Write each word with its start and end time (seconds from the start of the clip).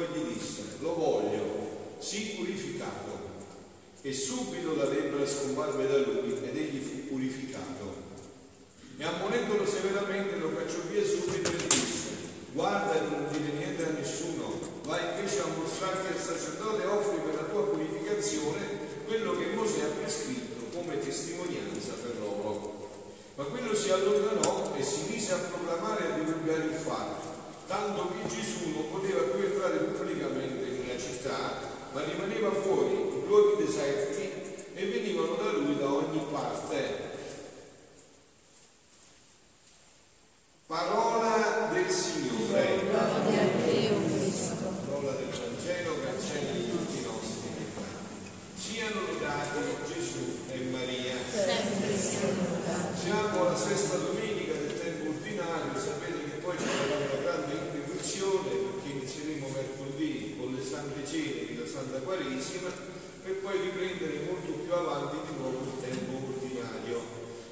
e 0.00 0.08
gli 0.12 0.34
disse, 0.34 0.62
lo 0.80 0.94
voglio, 0.94 1.96
sii 1.98 2.36
purificato. 2.36 3.34
E 4.02 4.12
subito 4.12 4.76
la 4.76 4.88
lebbra 4.88 5.26
scomparve 5.26 5.88
da 5.88 5.98
lui 5.98 6.32
ed 6.32 6.56
egli 6.56 6.80
fu 6.80 7.08
purificato. 7.08 8.04
E 8.98 9.04
ammonendolo 9.04 9.66
severamente 9.66 10.36
lo 10.36 10.54
cacciò 10.54 10.78
via 10.90 11.04
subito 11.04 11.50
e 11.50 11.66
disse, 11.66 12.08
guarda 12.52 12.98
di 12.98 13.10
non 13.10 13.26
dire 13.30 13.52
niente 13.52 13.84
a 13.84 13.90
nessuno, 13.90 14.58
vai 14.84 15.18
invece 15.18 15.40
a 15.40 15.46
mostrarti 15.58 16.12
al 16.12 16.18
sacerdote 16.18 16.82
e 16.82 16.86
offri 16.86 17.18
per 17.18 17.34
la 17.34 17.48
tua 17.48 17.66
purificazione 17.66 19.04
quello 19.04 19.36
che 19.36 19.54
Mosè 19.54 19.82
ha 19.82 20.00
prescritto 20.00 20.76
come 20.76 20.98
testimonianza 20.98 21.92
per 22.02 22.18
loro. 22.20 22.74
Ma 23.36 23.44
quello 23.44 23.74
si 23.74 23.90
allontanò 23.90 24.74
e 24.76 24.82
si 24.82 25.10
mise 25.10 25.32
a 25.32 25.38
proclamare 25.38 26.04
e 26.04 26.12
a 26.12 26.14
divulgare 26.16 26.64
il 26.64 26.74
fatto, 26.74 27.25
tanto 27.66 28.12
che 28.12 28.28
Gesù 28.28 28.70
non 28.74 28.90
poteva 28.90 29.22
più 29.22 29.42
entrare 29.44 29.78
pubblicamente 29.78 30.70
nella 30.70 31.00
città, 31.00 31.58
ma 31.92 32.04
rimaneva 32.04 32.52
fuori 32.52 32.94
in 32.94 33.24
luoghi 33.26 33.64
deserti 33.64 34.30
e 34.74 34.86
venivano 34.86 35.34
da 35.34 35.50
lui 35.52 35.76
da 35.78 35.92
ogni 35.92 36.24
parte. 36.30 37.14
Parola 40.66 41.70
del 41.72 41.88
Signore. 41.90 42.80
Parola 42.90 45.12
del 45.12 45.30
Vangelo 45.30 45.94
cancella 46.02 46.50
di 46.50 46.70
tutti 46.70 46.98
i 46.98 47.02
nostri 47.02 47.48
peccati. 47.54 47.94
Siano 48.56 49.00
lodati 49.06 49.58
Gesù 49.86 50.38
e 50.50 50.58
Maria. 50.70 51.14
Siamo 53.00 53.46
alla 53.46 53.56
sesta 53.56 53.96
domenica 53.96 54.52
del 54.52 54.78
tempo 54.80 55.08
ordinario, 55.10 55.78
sapete 55.78 56.24
che 56.24 56.36
poi 56.42 56.58
ci 56.58 56.64
sarà 56.64 56.96
una 56.96 57.22
grande 57.22 57.52
introduzione 57.52 58.48
perché 58.48 58.88
inizieremo 58.90 59.48
mercoledì 59.48 60.34
con 60.36 60.52
le 60.52 60.62
sante 60.62 61.04
Santa 61.96 62.04
Quaresima 62.04 62.68
per 63.24 63.36
poi 63.36 63.58
riprendere 63.58 64.28
molto 64.28 64.52
più 64.52 64.72
avanti 64.72 65.16
di 65.16 65.38
nuovo 65.38 65.64
il 65.64 65.80
tempo 65.80 66.28
ordinario. 66.28 67.00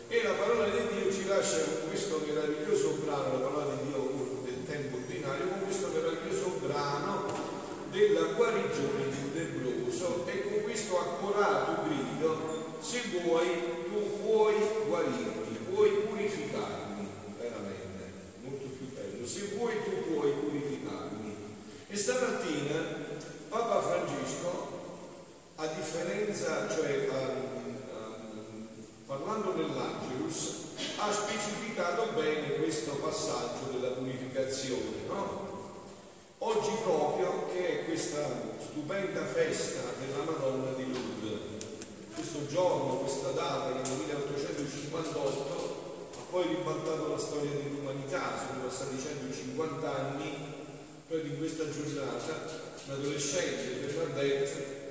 E 0.09 0.23
la 0.23 0.33
parola 0.33 0.69
di 0.69 0.81
Dio 0.93 1.11
ci 1.11 1.25
lascia 1.25 1.65
con 1.65 1.89
questo 1.89 2.21
meraviglioso 2.27 3.01
brano, 3.03 3.41
la 3.41 3.47
parola 3.49 3.75
di 3.77 3.89
Dio 3.89 4.43
del 4.45 4.67
tempo 4.67 4.97
ordinario, 4.97 5.49
con 5.49 5.65
questo 5.65 5.89
meraviglioso 5.89 6.61
brano 6.61 7.25
della 7.91 8.35
guarigione 8.37 9.09
del 9.33 9.33
lebbroso 9.33 10.27
e 10.27 10.43
con 10.43 10.63
questo 10.63 10.99
accorato 10.99 11.89
grido, 11.89 12.77
se 12.81 13.01
vuoi 13.23 13.49
tu 13.89 14.21
puoi 14.21 14.55
guarirmi, 14.87 15.59
puoi 15.73 15.91
purificarmi, 16.07 17.09
veramente, 17.41 18.13
molto 18.43 18.67
più 18.77 18.93
bello, 18.93 19.27
se 19.27 19.55
vuoi 19.57 19.75
tu 19.85 20.13
puoi 20.13 20.33
purificarmi. 20.33 21.35
E 21.89 21.97
stamattina 21.97 23.05
Papa 23.55 23.83
Francesco, 23.83 24.67
a 25.55 25.67
differenza, 26.05 26.69
cioè 26.69 27.09
a, 27.11 27.31
parlando 29.07 29.53
dell'Angelus, 29.53 30.65
ha 30.99 31.11
specificato 31.11 32.11
bene 32.15 32.57
questo 32.57 32.97
passaggio 32.97 33.71
della 33.73 33.93
purificazione, 33.93 35.07
no? 35.09 35.53
Oggi 36.39 36.73
proprio 36.83 37.47
che 37.53 37.81
è 37.81 37.85
questa 37.87 38.29
stupenda 38.61 39.25
festa 39.25 39.81
della 39.99 40.25
Madonna 40.31 40.73
di 40.73 40.93
Lourdes, 40.93 41.41
questo 42.15 42.47
giorno, 42.47 42.99
questa 42.99 43.31
data 43.31 43.75
nel 43.75 43.89
1858 43.89 46.13
ha 46.17 46.21
poi 46.31 46.47
ribaltato 46.49 47.09
la 47.09 47.19
storia 47.19 47.51
dell'umanità, 47.51 48.47
sono 48.47 48.65
passati 48.65 48.99
150 48.99 49.97
anni, 49.97 50.37
poi 51.09 51.21
in 51.21 51.39
questa 51.39 51.65
giornata 51.71 52.63
l'adolescente 52.87 53.87
Bernadette 53.87 54.84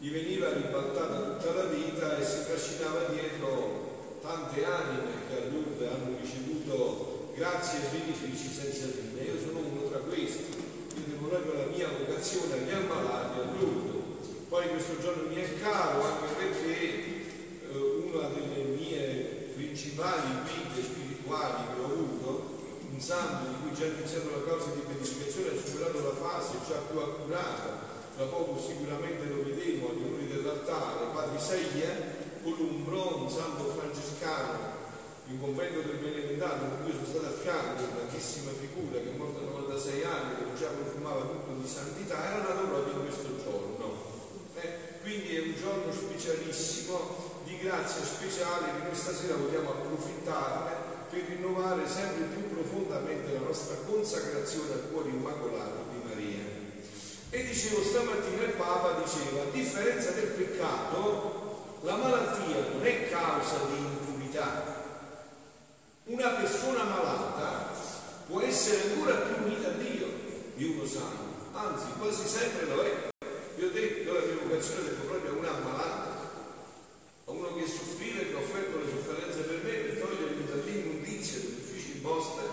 gli 0.00 0.12
veniva 0.12 0.52
ribaltata 0.52 1.34
tutta 1.34 1.54
la 1.54 1.64
vita 1.64 2.16
e 2.18 2.24
si 2.24 2.44
trascinava 2.46 3.10
dietro 3.10 4.18
tante 4.22 4.64
anime 4.64 5.26
che 5.28 5.34
a 5.34 5.50
Lourdes 5.50 5.88
hanno 5.90 6.16
ricevuto 6.22 7.32
grazie 7.34 7.80
e 7.80 7.98
benefici 7.98 8.46
senza 8.46 8.86
fine. 8.94 9.22
Io 9.22 9.40
sono 9.40 9.58
uno 9.58 9.88
tra 9.88 9.98
questi, 9.98 10.54
quindi 10.92 11.18
proprio 11.18 11.54
la 11.54 11.66
mia 11.74 11.88
vocazione 11.98 12.54
agli 12.54 12.70
ammalati 12.70 13.40
a 13.40 13.44
Lourdes. 13.58 13.96
Poi 14.48 14.68
questo 14.68 15.00
giorno 15.00 15.28
mi 15.28 15.42
è 15.42 15.60
caro 15.60 16.04
anche 16.04 16.32
perché 16.38 16.78
eh, 17.66 17.76
una 17.76 18.28
delle 18.28 18.78
mie 18.78 19.50
principali 19.56 20.46
guide 20.46 20.80
spirituali 20.80 21.74
che 21.74 21.80
ho 21.80 21.84
avuto, 21.84 22.56
un 22.88 23.00
santo 23.00 23.50
di 23.50 23.54
cui 23.62 23.74
già 23.74 23.86
iniziato 23.86 24.30
la 24.30 24.46
causa 24.46 24.70
di 24.70 24.82
beatificazione 24.86 25.58
ha 25.58 25.66
superato 25.66 26.02
la 26.02 26.14
fase 26.14 26.54
già 26.66 26.78
più 26.88 26.98
accurata, 27.00 27.87
tra 28.18 28.26
poco 28.26 28.58
sicuramente 28.58 29.30
lo 29.30 29.46
vedremo 29.46 29.94
agli 29.94 30.02
onori 30.02 30.26
dell'altare, 30.26 31.06
Padre 31.14 31.38
Isaia 31.38 31.94
Columbro, 32.42 33.22
un 33.22 33.30
santo 33.30 33.70
francescano, 33.78 34.74
in 35.30 35.38
convento 35.38 35.86
del 35.86 36.02
Benedetto, 36.02 36.50
con 36.50 36.82
cui 36.82 36.98
sono 36.98 37.06
stato 37.06 37.26
a 37.30 37.38
fianco, 37.38 37.86
una 37.86 38.02
grandissima 38.02 38.50
figura 38.58 38.98
che 38.98 39.14
è 39.14 39.16
morta 39.16 39.38
a 39.38 39.54
96 39.54 40.02
anni, 40.02 40.34
che 40.34 40.58
già 40.58 40.66
profumava 40.66 41.30
tutto 41.30 41.62
di 41.62 41.68
santità, 41.68 42.18
era 42.26 42.42
nato 42.42 42.66
proprio 42.66 42.94
in 42.98 43.06
questo 43.06 43.30
giorno. 43.38 43.86
Eh, 44.58 44.98
quindi 45.00 45.36
è 45.36 45.40
un 45.40 45.54
giorno 45.54 45.92
specialissimo, 45.94 46.98
di 47.46 47.56
grazia 47.58 48.02
speciale, 48.02 48.82
che 48.82 48.82
noi 48.82 48.98
stasera 48.98 49.38
vogliamo 49.38 49.70
approfittarne 49.78 51.06
per 51.08 51.22
rinnovare 51.22 51.86
sempre 51.86 52.34
più 52.34 52.50
profondamente 52.50 53.32
la 53.32 53.46
nostra 53.46 53.76
consacrazione 53.86 54.72
al 54.74 54.90
cuore 54.90 55.10
immacolato. 55.10 55.97
E 57.30 57.44
dicevo 57.44 57.82
stamattina 57.82 58.44
il 58.44 58.52
Papa 58.52 59.02
diceva, 59.02 59.42
a 59.42 59.52
differenza 59.52 60.12
del 60.12 60.28
peccato, 60.28 61.76
la 61.82 61.96
malattia 61.96 62.72
non 62.72 62.86
è 62.86 63.10
causa 63.10 63.66
di 63.68 63.76
impurità. 63.76 64.76
Una 66.04 66.28
persona 66.30 66.84
malata 66.84 67.70
può 68.26 68.40
essere 68.40 68.92
ancora 68.92 69.16
più 69.16 69.44
unita 69.44 69.68
a 69.68 69.72
Dio 69.72 70.06
di 70.54 70.64
uno 70.64 70.86
sano, 70.86 71.50
anzi 71.52 71.88
quasi 71.98 72.26
sempre 72.26 72.64
lo 72.64 72.82
è. 72.82 73.08
Vi 73.56 73.64
ho 73.64 73.70
detto, 73.72 74.12
la 74.14 74.20
mia 74.20 74.42
vocazione 74.42 74.88
è 74.88 74.92
proprio 74.92 75.30
a 75.30 75.34
una 75.34 75.54
ammalata, 75.54 76.30
a 77.26 77.30
uno 77.30 77.54
che 77.56 77.66
soffriva 77.66 78.20
e 78.22 78.30
che 78.30 78.36
ha 78.36 78.38
offerto 78.38 78.78
le 78.78 78.88
sofferenze 78.88 79.40
per 79.40 79.60
me 79.62 79.70
per 79.70 80.00
togliermi 80.00 80.46
dall'immondizia 80.46 81.40
degli 81.40 81.58
uffici 81.60 81.98
vostri 82.00 82.46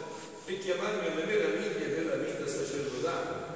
e 0.47 0.57
chiamarmi 0.59 1.07
alle 1.07 1.23
meraviglie 1.23 1.95
della 1.95 2.15
vita 2.15 2.45
sacerdotale. 2.45 3.53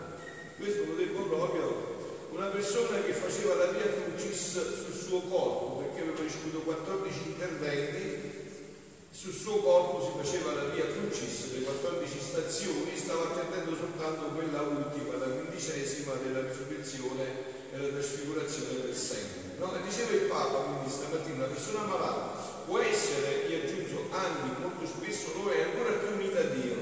Questo 0.60 0.84
lo 0.88 0.96
devo 0.96 1.24
proprio 1.24 2.28
una 2.32 2.48
persona 2.48 3.02
che 3.02 3.14
faceva 3.14 3.56
la 3.56 3.72
via 3.72 3.88
crucis 3.88 4.52
sul 4.52 4.94
suo 4.94 5.22
corpo, 5.22 5.78
perché 5.78 6.02
aveva 6.02 6.22
ricevuto 6.22 6.60
14 6.60 7.18
interventi, 7.28 8.32
sul 9.20 9.34
suo 9.34 9.58
corpo 9.58 10.00
si 10.00 10.12
faceva 10.16 10.54
la 10.54 10.70
via 10.70 10.88
crucis, 10.88 11.52
le 11.52 11.64
14 11.64 12.20
stazioni, 12.22 12.96
stava 12.96 13.24
attendendo 13.24 13.76
soltanto 13.76 14.32
quella 14.32 14.62
ultima, 14.62 15.18
la 15.18 15.26
quindicesima 15.26 16.14
della 16.24 16.48
risurrezione 16.48 17.26
e 17.70 17.78
la 17.78 17.90
trasfigurazione 17.90 18.80
del 18.80 18.96
sempre. 18.96 19.58
No? 19.58 19.76
E 19.76 19.82
diceva 19.84 20.12
il 20.12 20.22
Papa, 20.22 20.60
quindi 20.60 20.90
stamattina, 20.90 21.36
una 21.36 21.46
persona 21.48 21.82
malata 21.82 22.64
può 22.64 22.80
essere, 22.80 23.44
io 23.50 23.58
aggiungo, 23.58 24.08
anni, 24.16 24.56
molto 24.58 24.88
spesso 24.88 25.34
lo 25.36 25.52
è, 25.52 25.64
ancora 25.64 25.98
più 25.98 26.16
unita 26.16 26.40
a 26.40 26.44
Dio. 26.44 26.76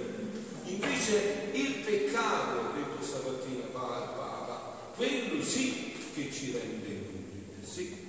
Invece 0.66 1.50
il 1.54 1.74
peccato, 1.84 2.78
detto 2.78 3.04
stamattina 3.04 3.66
Papa, 3.72 4.94
quello 4.96 5.44
sì 5.44 5.92
che 6.14 6.32
ci 6.32 6.52
rende 6.52 6.88
impuri, 6.88 7.48
sì. 7.64 8.06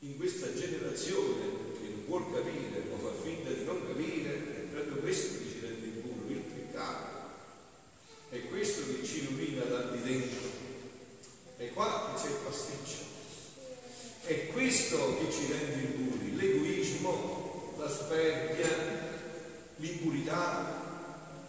In 0.00 0.18
questa 0.18 0.52
generazione 0.52 1.61
vuol 2.06 2.32
capire 2.32 2.82
o 2.92 2.96
fa 2.98 3.22
finta 3.22 3.50
di 3.50 3.64
non 3.64 3.86
capire, 3.86 4.34
è 4.34 4.74
proprio 4.74 4.96
questo 4.96 5.38
che 5.38 5.50
ci 5.50 5.60
rende 5.60 5.86
impuri, 5.86 6.32
il 6.34 6.40
peccato. 6.40 7.10
È 8.30 8.48
questo 8.48 8.82
che 8.86 9.04
ci 9.04 9.26
rovina 9.28 9.64
da 9.64 9.90
di 9.90 10.02
dentro. 10.02 10.48
È 11.56 11.70
qua 11.72 12.12
che 12.14 12.22
c'è 12.22 12.28
il 12.28 12.38
pasticcio. 12.44 13.10
È 14.24 14.46
questo 14.48 15.18
che 15.18 15.32
ci 15.32 15.52
rende 15.52 15.82
impuri, 15.82 16.36
l'egoismo, 16.36 17.74
la 17.78 17.88
sperpia, 17.88 18.68
l'impurità, 19.76 20.82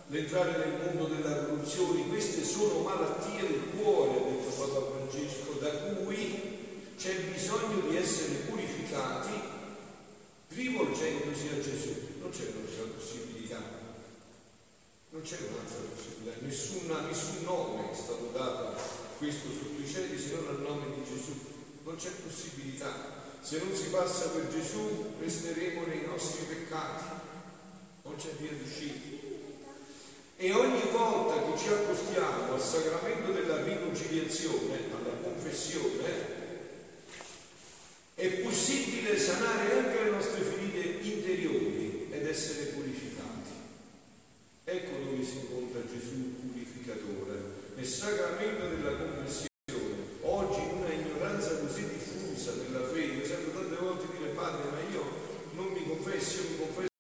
l'entrare 0.08 0.58
nel 0.58 0.96
mondo 0.96 1.16
della 1.16 1.46
corruzione, 1.46 2.08
queste 2.08 2.44
sono 2.44 2.80
malattie 2.80 3.48
del 3.48 3.62
cuore, 3.76 4.12
ha 4.12 4.30
detto 4.30 4.50
Papa 4.50 4.92
Francesco, 4.92 5.54
da 5.60 5.70
cui 5.70 6.94
c'è 6.98 7.16
bisogno 7.32 7.90
di 7.90 7.96
essere 7.98 8.34
purificati 8.50 9.32
rivolgendosi 10.50 11.48
a 11.48 11.62
Gesù. 11.62 11.96
Non 12.20 12.30
c'è 12.30 12.52
un'altra 12.54 12.84
possibilità, 12.96 13.60
non 15.10 15.22
c'è 15.22 15.38
un'altra 15.50 15.78
possibilità, 15.96 16.46
Nessuna, 16.46 17.02
nessun 17.02 17.44
nome 17.44 17.92
è 17.92 17.96
stato 17.96 18.30
dato 18.34 18.68
a 18.68 18.76
questo 19.18 19.50
sotto 19.50 19.82
i 19.82 19.88
cieli 19.88 20.20
se 20.20 20.36
non 20.36 20.48
al 20.48 20.62
nome 20.62 20.96
di 20.96 21.04
Gesù. 21.04 21.34
non 21.84 21.96
c'è 21.96 22.10
possibilità. 22.12 23.22
Se 23.42 23.58
non 23.58 23.76
si 23.76 23.90
passa 23.90 24.30
per 24.30 24.48
Gesù 24.50 25.16
resteremo 25.20 25.86
nei 25.86 26.06
nostri 26.06 26.46
peccati, 26.46 27.04
non 28.04 28.16
c'è 28.16 28.30
via 28.40 28.52
d'uscita. 28.52 29.14
E 30.44 30.52
ogni 30.52 30.82
volta 30.92 31.42
che 31.42 31.58
ci 31.58 31.70
accostiamo 31.70 32.54
al 32.54 32.60
sacramento 32.60 33.32
della 33.32 33.64
riconciliazione, 33.64 34.76
alla 34.92 35.16
confessione, 35.24 36.12
è 38.14 38.28
possibile 38.42 39.18
sanare 39.18 39.72
anche 39.72 40.04
le 40.04 40.10
nostre 40.10 40.42
ferite 40.42 41.00
interiori 41.08 42.10
ed 42.12 42.28
essere 42.28 42.72
purificati. 42.72 43.52
Ecco 44.66 45.06
dove 45.06 45.24
si 45.24 45.38
incontra 45.38 45.80
Gesù 45.88 46.36
purificatore, 46.42 47.40
nel 47.76 47.86
sacramento 47.86 48.68
della 48.68 48.98
confessione. 48.98 49.48
Oggi 50.24 50.60
in 50.60 50.76
una 50.76 50.92
ignoranza 50.92 51.56
così 51.56 51.88
diffusa 51.88 52.52
della 52.52 52.86
fede, 52.90 53.14
io 53.14 53.26
sento 53.26 53.52
tante 53.52 53.78
volte 53.78 54.08
dire 54.18 54.32
padre, 54.32 54.72
ma 54.72 54.80
io 54.92 55.06
non 55.54 55.68
mi 55.68 55.88
confesso, 55.88 56.42
io 56.42 56.50
mi 56.50 56.58
confesso 56.58 56.92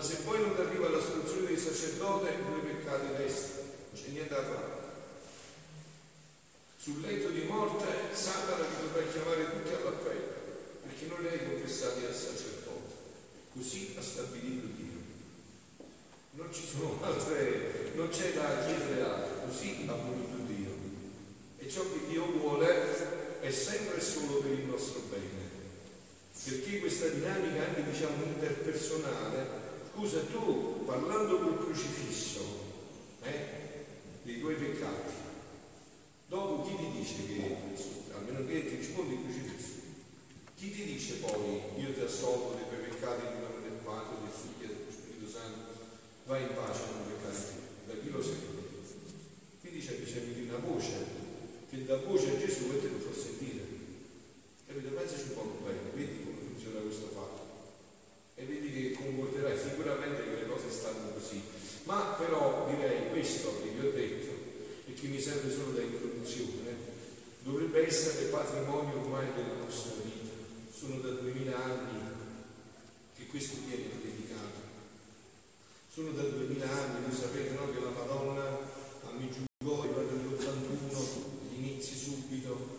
ma 0.00 0.06
se 0.06 0.22
poi 0.24 0.40
non 0.40 0.56
arriva 0.56 0.86
all'astruzione 0.86 1.48
del 1.48 1.58
sacerdote, 1.58 2.38
due 2.46 2.60
peccati 2.60 3.16
resti, 3.18 3.52
non 3.58 3.92
c'è 3.92 4.08
niente 4.08 4.32
da 4.32 4.42
fare. 4.44 4.78
Sul 6.78 7.00
letto 7.02 7.28
di 7.28 7.42
morte 7.42 7.84
Satana 8.10 8.64
vi 8.64 8.86
dovrà 8.86 9.02
chiamare 9.12 9.50
tutti 9.50 9.74
all'appello, 9.74 10.32
perché 10.84 11.06
non 11.06 11.20
li 11.20 11.28
hai 11.28 11.44
confessati 11.44 12.06
al 12.06 12.14
sacerdote. 12.14 12.94
Così 13.52 13.94
ha 13.98 14.00
stabilito 14.00 14.68
Dio. 14.74 14.98
Non 16.30 16.48
ci 16.50 16.66
sono 16.66 16.98
altre, 17.02 17.90
non 17.94 18.08
c'è 18.08 18.32
da 18.32 18.64
chiedere 18.64 19.02
altro, 19.02 19.48
così 19.48 19.84
ha 19.86 19.92
voluto 19.92 20.44
Dio. 20.46 20.70
E 21.58 21.68
ciò 21.68 21.82
che 21.82 22.06
Dio 22.08 22.24
vuole 22.24 23.40
è 23.40 23.50
sempre 23.50 24.00
solo 24.00 24.38
per 24.38 24.52
il 24.52 24.64
nostro 24.64 25.00
bene. 25.10 25.48
Perché 26.42 26.78
questa 26.78 27.08
anche 27.64 27.84
diciamo 27.84 28.24
interpersonale 28.24 29.60
Scusa, 30.00 30.20
tu 30.32 30.86
parlando 30.86 31.40
col 31.40 31.58
crocifisso 31.58 32.40
eh, 33.22 33.84
dei 34.22 34.40
tuoi 34.40 34.54
peccati, 34.54 35.12
dopo 36.26 36.62
chi 36.64 36.74
ti 36.74 36.90
dice 36.96 37.26
che, 37.26 37.56
almeno 38.14 38.46
che 38.46 38.66
ti 38.66 38.76
rispondi 38.76 39.12
il 39.12 39.20
crocifisso, 39.24 39.74
chi 40.56 40.72
ti 40.72 40.84
dice 40.84 41.16
poi 41.16 41.60
io 41.76 41.92
ti 41.92 42.00
assolvo 42.00 42.54
dei 42.54 42.64
tuoi 42.68 42.88
peccati 42.88 43.26
in 43.26 43.42
nome 43.42 43.60
del 43.60 43.78
Padre, 43.84 44.24
del 44.24 44.32
Figlio 44.32 44.72
e 44.72 44.74
dello 44.74 44.90
Spirito 44.90 45.28
Santo, 45.28 45.68
vai 46.24 46.42
in 46.44 46.54
pace 46.54 46.80
con 46.80 47.04
i 47.04 47.12
peccati 47.12 47.52
da 47.84 47.92
chi 48.00 48.10
lo 48.10 48.22
senti? 48.22 48.46
Qui 49.60 49.70
dice 49.70 50.02
che 50.02 50.10
c'è 50.10 50.22
una 50.48 50.64
voce 50.64 50.96
che 51.68 51.84
dà 51.84 51.96
voce 51.98 52.30
a 52.30 52.38
Gesù 52.38 52.72
e 52.72 52.80
te 52.80 52.88
lo 52.88 52.98
fa 53.04 53.20
sentire. 53.20 53.60
Capito? 54.66 54.88
Pensaci 54.96 55.28
un 55.28 55.34
po' 55.34 55.60
bene, 55.62 55.92
vedi 55.92 56.24
come 56.24 56.38
funziona 56.40 56.80
questo 56.80 57.08
fatto 57.12 57.40
e 58.40 58.44
vedi 58.44 58.72
che 58.72 58.92
concorderai 58.92 59.58
sicuramente 59.58 60.24
che 60.24 60.40
le 60.40 60.48
cose 60.48 60.70
stanno 60.70 61.12
così. 61.12 61.42
Ma 61.84 62.16
però 62.16 62.66
direi 62.70 63.10
questo 63.10 63.60
che 63.60 63.68
vi 63.68 63.86
ho 63.86 63.90
detto 63.90 64.32
e 64.86 64.89
che 65.00 65.06
mi 65.06 65.18
serve 65.18 65.50
solo 65.50 65.72
da 65.72 65.80
introduzione, 65.80 66.76
dovrebbe 67.42 67.86
essere 67.86 68.26
patrimonio 68.26 69.00
ormai 69.00 69.32
della 69.34 69.54
nostra 69.64 69.92
vita. 70.04 70.28
Sono 70.70 71.00
da 71.00 71.08
duemila 71.08 71.56
anni 71.56 72.00
che 73.16 73.26
questo 73.26 73.56
viene 73.66 73.84
predicato. 73.98 74.60
Sono 75.90 76.10
da 76.12 76.22
duemila 76.22 76.70
anni, 76.70 77.06
voi 77.06 77.16
sapete 77.16 77.54
no, 77.54 77.72
che 77.72 77.80
la 77.80 77.88
Madonna 77.88 78.44
a 78.44 79.12
Meggiugorje, 79.16 80.12
nell'81, 80.12 80.96
agli 81.48 81.64
inizi 81.64 81.96
subito, 81.96 82.78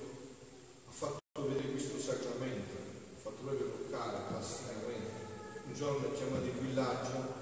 ha 0.89 0.91
fatto 0.91 1.47
vedere 1.47 1.71
questo 1.71 1.99
sacramento, 1.99 2.75
ha 3.15 3.19
fatto 3.19 3.41
proprio 3.41 3.65
toccare 3.65 4.17
plasticamente 4.27 5.21
un 5.65 5.73
giorno 5.73 6.07
ha 6.07 6.11
chiamato 6.11 6.45
il 6.45 6.67
villaggio 6.67 7.33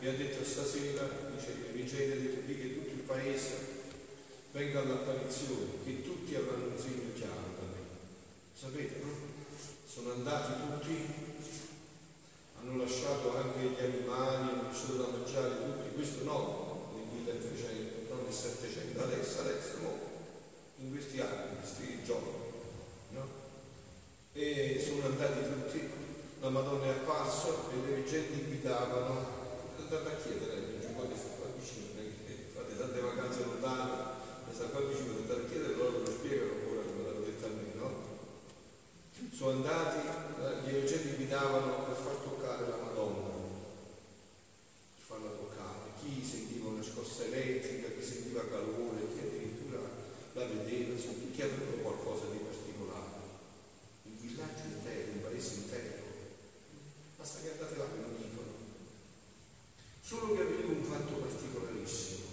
e 0.00 0.08
ha 0.08 0.12
detto 0.12 0.44
stasera, 0.44 1.08
dice 1.34 1.54
che 1.62 1.72
ricevete 1.72 2.42
lì 2.46 2.60
che 2.60 2.74
tutto 2.74 2.90
il 2.90 3.00
paese 3.06 3.79
venga 4.52 4.80
all'apparizione, 4.80 5.82
che 5.84 6.02
tutti 6.02 6.34
avranno 6.34 6.74
un 6.74 6.78
segno 6.78 7.12
chiaro 7.14 7.54
da 7.58 7.66
me. 7.70 7.82
Sapete, 8.52 9.00
no? 9.02 9.12
Sono 9.86 10.12
andati 10.12 10.52
tutti, 10.60 10.94
hanno 12.60 12.76
lasciato 12.76 13.36
anche 13.36 13.60
gli 13.60 13.82
animali, 13.82 14.50
hanno 14.50 14.62
lasciato 14.68 14.96
da 14.96 15.08
mangiare 15.08 15.56
tutti, 15.56 15.94
questo 15.94 16.24
no, 16.24 16.92
nel 16.94 17.06
1300, 17.24 18.14
no 18.14 18.22
nel 18.22 18.32
700, 18.32 19.02
adesso, 19.02 19.40
adesso, 19.40 19.78
no, 19.82 19.98
in 20.78 20.90
questi 20.90 21.20
anni, 21.20 21.50
in 21.50 21.58
questi 21.58 22.02
giorni, 22.04 22.32
no? 23.10 23.26
E 24.32 24.82
sono 24.84 25.06
andati 25.06 25.42
tutti 25.42 26.00
la 26.40 26.48
Madonna 26.48 26.86
è 26.86 26.88
apparso 26.88 27.68
e 27.70 27.86
le 27.86 27.96
leggende 27.96 28.40
invitavano, 28.42 29.26
andate 29.78 30.08
a 30.08 30.16
chiedere, 30.16 30.80
giù 30.80 30.94
qua 30.94 31.06
che 31.06 31.14
sta 31.14 31.36
qua 31.36 31.52
vicino, 31.54 32.00
fate 32.54 32.78
tante 32.78 33.00
vacanze 33.00 33.44
lontane, 33.44 33.92
e 34.48 34.49
sta 34.60 34.68
qua 34.68 34.80
vicino, 34.82 35.16
andate 35.16 35.40
a 35.40 35.48
chiedere, 35.48 35.74
loro 35.74 36.00
lo 36.00 36.04
spiegano 36.04 36.52
ora 36.68 36.82
come 36.84 37.02
l'hanno 37.02 37.24
detto 37.24 37.46
a 37.46 37.48
me, 37.48 37.72
no? 37.80 37.88
Sono 39.32 39.50
andati, 39.52 40.06
le 40.66 40.72
leggende 40.72 41.08
invitavano 41.16 41.84
per 41.84 41.96
far 41.96 42.16
toccare 42.16 42.68
la 42.68 42.76
Madonna, 42.76 43.40
per 44.96 45.00
farla 45.00 45.30
toccare, 45.30 45.96
chi 46.02 46.22
sentiva 46.22 46.68
una 46.68 46.82
scossa 46.82 47.24
elettrica, 47.24 47.88
chi 47.88 48.04
sentiva 48.04 48.44
calore, 48.48 49.08
chi 49.08 49.20
addirittura 49.20 49.80
la 50.34 50.44
vedeva, 50.44 50.94
chi 51.32 51.40
aveva 51.40 51.80
qualcosa 51.80 52.26
di 52.26 52.44
particolare. 52.44 53.16
Un 54.02 54.20
villaggio 54.20 54.64
intero, 54.76 55.12
un 55.12 55.22
paese 55.22 55.54
intero 55.54 56.08
basta 57.16 57.40
che 57.40 57.52
andate 57.52 57.76
là 57.76 57.84
che 57.84 58.00
lo 58.00 58.16
dicono. 58.16 58.52
Solo 60.02 60.34
che 60.34 60.42
avevo 60.42 60.72
un 60.72 60.84
fatto 60.84 61.14
particolarissimo. 61.14 62.28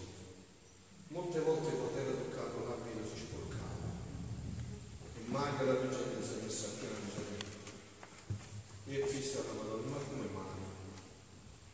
Molte 1.10 1.40
volte 1.40 1.72
quando 1.72 1.98
era 1.98 2.12
toccato 2.12 2.68
l'abito 2.68 3.08
si 3.08 3.22
sporcava 3.22 3.88
e 5.16 5.22
mai 5.28 5.66
la 5.66 5.80
gente 5.80 6.22
si 6.22 6.34
è 6.34 6.44
messa 6.44 6.68
a 6.68 6.70
piangere 6.80 7.38
e 8.88 9.02
è 9.02 9.06
fissa 9.08 9.40
la 9.44 9.54
Madonna, 9.54 9.88
ma 9.88 10.04
come 10.04 10.28
mai? 10.34 10.60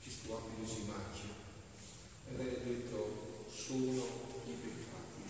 Ci 0.02 0.12
sto 0.12 0.38
abito 0.38 0.72
si 0.72 0.84
macchia. 0.86 1.34
E 2.30 2.38
lei 2.38 2.56
ha 2.56 2.60
detto, 2.60 3.46
sono 3.50 4.06
i 4.46 4.54
peccati 4.54 5.24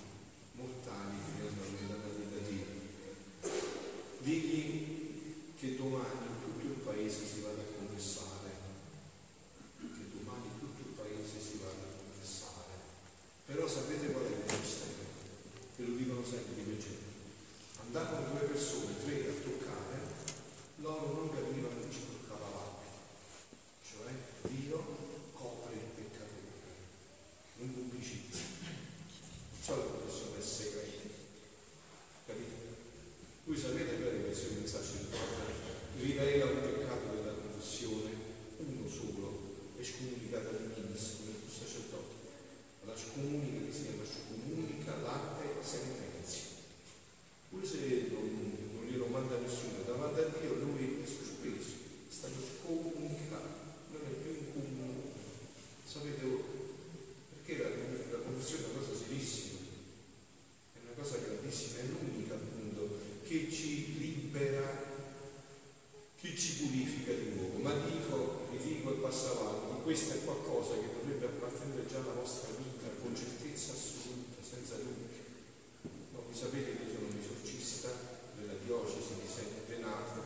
mortali 0.53 1.17
che 1.23 1.31
mi 1.39 1.47
hanno 1.47 1.63
nella 1.79 2.09
vita 2.15 2.49
di 2.49 2.55
Dio. 2.55 3.51
Digli 4.19 4.93
che 5.57 5.75
domani 5.77 6.27
tutto 6.43 6.65
il 6.65 6.81
paese 6.83 7.25
si 7.25 7.39
vada 7.39 7.61
a 7.61 7.71
confessare, 7.77 8.51
che 9.79 10.05
domani 10.13 10.49
tutto 10.59 10.81
il 10.89 10.93
paese 10.93 11.39
si 11.39 11.57
vada 11.63 11.87
a 11.87 11.95
confessare. 11.95 12.91
Però 13.45 13.67
sapete 13.67 14.11
qual 14.11 14.23
è 14.23 14.29
il 14.29 14.59
mistero? 14.59 15.03
Ve 15.75 15.85
lo 15.85 15.95
dicono 15.95 16.23
sempre 16.23 16.55
di 16.63 16.79
gente. 16.79 17.11
Andavano 17.79 18.31
due 18.31 18.47
persone, 18.47 18.97
tre 19.03 19.27
a 19.27 19.33
toccare, 19.43 19.99
loro 20.77 21.13
non 21.13 21.29
capivano 21.29 21.79
che 21.81 21.91
ci 21.91 21.99
toccava 22.07 22.49
l'abito. 22.49 23.03
Cioè 23.83 24.11
Dio 24.49 24.77
copre 25.33 25.73
il 25.75 25.91
peccatore, 25.95 26.73
non 27.59 27.73
pubblicizza. 27.73 28.39
Ciò 29.63 29.75
la 29.77 29.83
confessione 29.83 30.39
è 30.39 30.41
segreta. 30.41 31.09
Capite? 32.25 32.55
Voi 33.43 33.57
sapete 33.57 33.95
bene 33.95 34.25
che 34.25 34.33
se 34.33 34.47
un 34.57 34.65
sacerdote 34.65 35.51
rivela 36.03 36.51
un 36.51 36.59
peccato 36.59 37.15
della 37.15 37.31
confessione, 37.31 38.11
uno 38.57 38.89
solo, 38.89 39.55
è 39.79 39.83
scomunicata 39.83 40.49
all'inizio 40.49 41.23
come 41.23 41.31
il 41.39 41.51
sacerdote. 41.51 42.13
La 42.83 42.95
scomunica 42.95 43.71
si 43.71 43.83
chiama 43.83 44.03
scomunica 44.03 44.97
latte 44.99 45.63
sentenzia. 45.63 46.59
Pure 47.49 47.65
se 47.65 48.11
non, 48.11 48.27
non 48.75 48.83
glielo 48.83 49.07
manda 49.07 49.37
nessuno, 49.37 49.79
davanti 49.85 50.19
a 50.19 50.31
Dio 50.41 50.55
lui 50.55 50.99
è 51.03 51.07
sospeso, 51.07 51.71
è 51.71 52.11
stato 52.11 52.35
scomunicato, 52.35 53.87
non 53.91 54.01
è 54.03 54.13
più 54.19 54.31
in 54.31 54.51
comune. 54.51 54.91
Sapete 55.85 56.25
voi? 56.25 56.43
Perché 57.31 57.63
la, 57.63 57.69
la 57.69 58.23
confessione 58.23 58.63
è 58.63 58.69
una 58.75 58.79
cosa 58.79 58.99
serissima, 58.99 59.59
è 60.73 60.79
una 60.83 61.01
cosa 61.01 61.17
grandissima, 61.23 61.79
è 61.79 61.83
l'unica 61.85 62.33
appunto 62.33 62.99
che 63.23 63.49
ci 63.49 63.97
libera 63.97 64.91
chi 66.23 66.37
ci 66.37 66.55
purifica 66.63 67.11
di 67.11 67.35
nuovo? 67.35 67.59
Ma 67.59 67.73
dico, 67.83 68.47
vi 68.51 68.57
dico 68.57 68.95
e 68.95 69.03
passo 69.03 69.37
avanti, 69.37 69.83
questo 69.83 70.13
è 70.15 70.23
qualcosa 70.23 70.79
che 70.79 70.87
dovrebbe 70.95 71.25
appartenere 71.25 71.85
già 71.85 71.99
alla 71.99 72.15
vostra 72.15 72.47
vita 72.55 72.87
con 73.01 73.13
certezza 73.13 73.73
assoluta, 73.73 74.39
senza 74.39 74.75
dubbio. 74.75 75.19
No, 76.15 76.23
voi 76.23 76.33
sapete 76.33 76.77
che 76.77 76.83
io 76.83 76.95
sono 76.95 77.11
un 77.11 77.19
esorcista 77.19 77.91
della 78.39 78.55
diocesi 78.63 79.19
di 79.19 79.27
San 79.27 79.51
Renato 79.67 80.23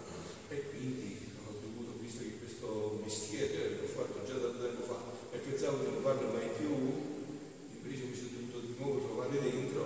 e 0.50 0.70
quindi 0.70 1.34
ho 1.44 1.58
dovuto, 1.66 1.98
visto 2.00 2.22
che 2.22 2.38
questo 2.46 3.02
mestiere 3.02 3.82
l'ho 3.82 3.88
fatto 3.88 4.22
già 4.24 4.38
da 4.38 4.54
tempo 4.54 4.86
fa 4.86 5.02
e 5.34 5.38
pensavo 5.40 5.82
di 5.82 5.90
non 5.90 6.02
farlo 6.04 6.30
mai 6.30 6.50
più, 6.62 6.78
invece 7.74 8.04
mi 8.06 8.16
sono 8.16 8.38
dovuto 8.38 8.60
di 8.60 8.76
nuovo 8.78 9.02
trovare 9.02 9.42
dentro, 9.42 9.78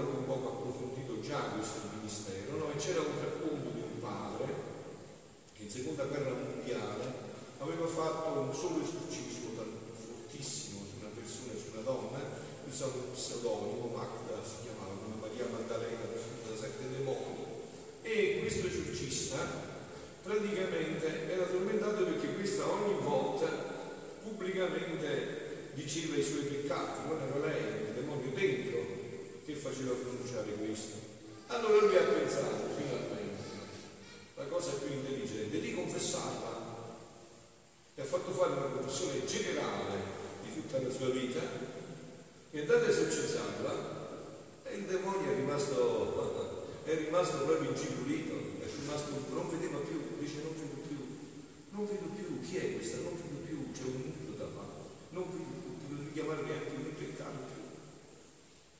anche 0.00 0.16
un 0.16 0.26
poco 0.26 0.48
approfondito 0.48 1.20
già 1.20 1.40
questo 1.54 1.80
ministero, 1.94 2.56
no? 2.56 2.72
e 2.72 2.76
c'era 2.76 3.00
un 3.00 3.20
racconto 3.20 3.70
di 3.70 3.80
un 3.80 4.00
padre 4.00 4.46
che 5.52 5.56
in 5.56 5.58
seconda 5.70 6.02
guerra 6.02 6.34
mondiale 6.34 7.28
aveva 7.58 7.86
fatto 7.86 8.40
un 8.40 8.52
solo 8.52 8.82
esorcismo 8.82 9.54
fortissimo 9.94 10.82
su 10.82 10.98
una 10.98 11.14
persona, 11.14 11.54
su 11.54 11.70
una 11.70 11.82
donna, 11.82 12.18
usava 12.66 12.94
un 12.94 13.12
pseudonimo, 13.14 13.94
Magda 13.94 14.42
si 14.42 14.66
chiamava, 14.66 14.98
come 14.98 15.22
Maria 15.22 15.46
Maddalena, 15.46 16.10
da 16.10 16.56
sette 16.58 16.90
demoni. 16.90 17.46
E 18.02 18.38
questo 18.40 18.66
esorcista 18.66 19.38
praticamente 20.24 21.30
era 21.30 21.44
tormentato 21.44 22.04
perché 22.04 22.34
questa 22.34 22.66
ogni 22.66 22.98
volta 23.00 23.46
pubblicamente 24.24 25.70
diceva 25.74 26.16
i 26.16 26.22
suoi 26.22 26.50
peccati, 26.50 27.06
non 27.06 27.20
era 27.22 27.46
lei, 27.46 27.62
il 27.86 27.94
demonio 27.94 28.32
dentro, 28.34 28.78
che 29.46 29.54
faceva 29.54 29.92
pronunciare 29.92 30.50
questo. 30.54 30.96
Allora 31.46 31.86
lui 31.86 31.96
ha 31.96 32.02
pensato 32.02 32.74
finalmente, 32.74 33.19
cosa 34.50 34.72
più 34.72 34.92
intelligente, 34.92 35.60
di 35.60 35.74
confessarla. 35.74 36.58
E 37.94 38.02
ha 38.02 38.04
fatto 38.04 38.30
fare 38.32 38.52
una 38.52 38.74
confessione 38.74 39.24
generale 39.24 40.18
di 40.42 40.52
tutta 40.54 40.82
la 40.82 40.90
sua 40.90 41.08
vita, 41.10 41.40
è 42.50 42.58
andata 42.58 42.84
a 42.84 42.88
esorcizzarla 42.88 43.98
e 44.64 44.74
il 44.74 44.84
demonio 44.84 45.30
è 45.30 45.34
rimasto, 45.36 46.74
è 46.84 46.96
rimasto 46.96 47.44
proprio 47.44 47.70
incipulito, 47.70 48.34
è 48.60 48.66
rimasto, 48.80 49.10
non 49.32 49.50
vedeva 49.50 49.78
più, 49.78 50.18
dice 50.18 50.42
non 50.42 50.54
vedo 50.58 50.80
più, 50.86 50.98
non 51.70 51.86
vedo 51.86 52.06
più, 52.16 52.40
chi 52.42 52.56
è 52.56 52.74
questa? 52.74 52.96
Non 52.98 53.14
vedo 53.14 53.46
più, 53.46 53.70
c'è 53.72 53.84
un 53.84 54.02
mondo 54.02 54.36
davanti, 54.36 54.90
non 55.10 55.24
vedo 55.30 55.44
più, 55.46 55.94
non 55.94 56.04
richiamare 56.06 56.42
neanche 56.42 56.74
un 56.74 56.94
peccato 56.96 57.38
più. 57.46 57.62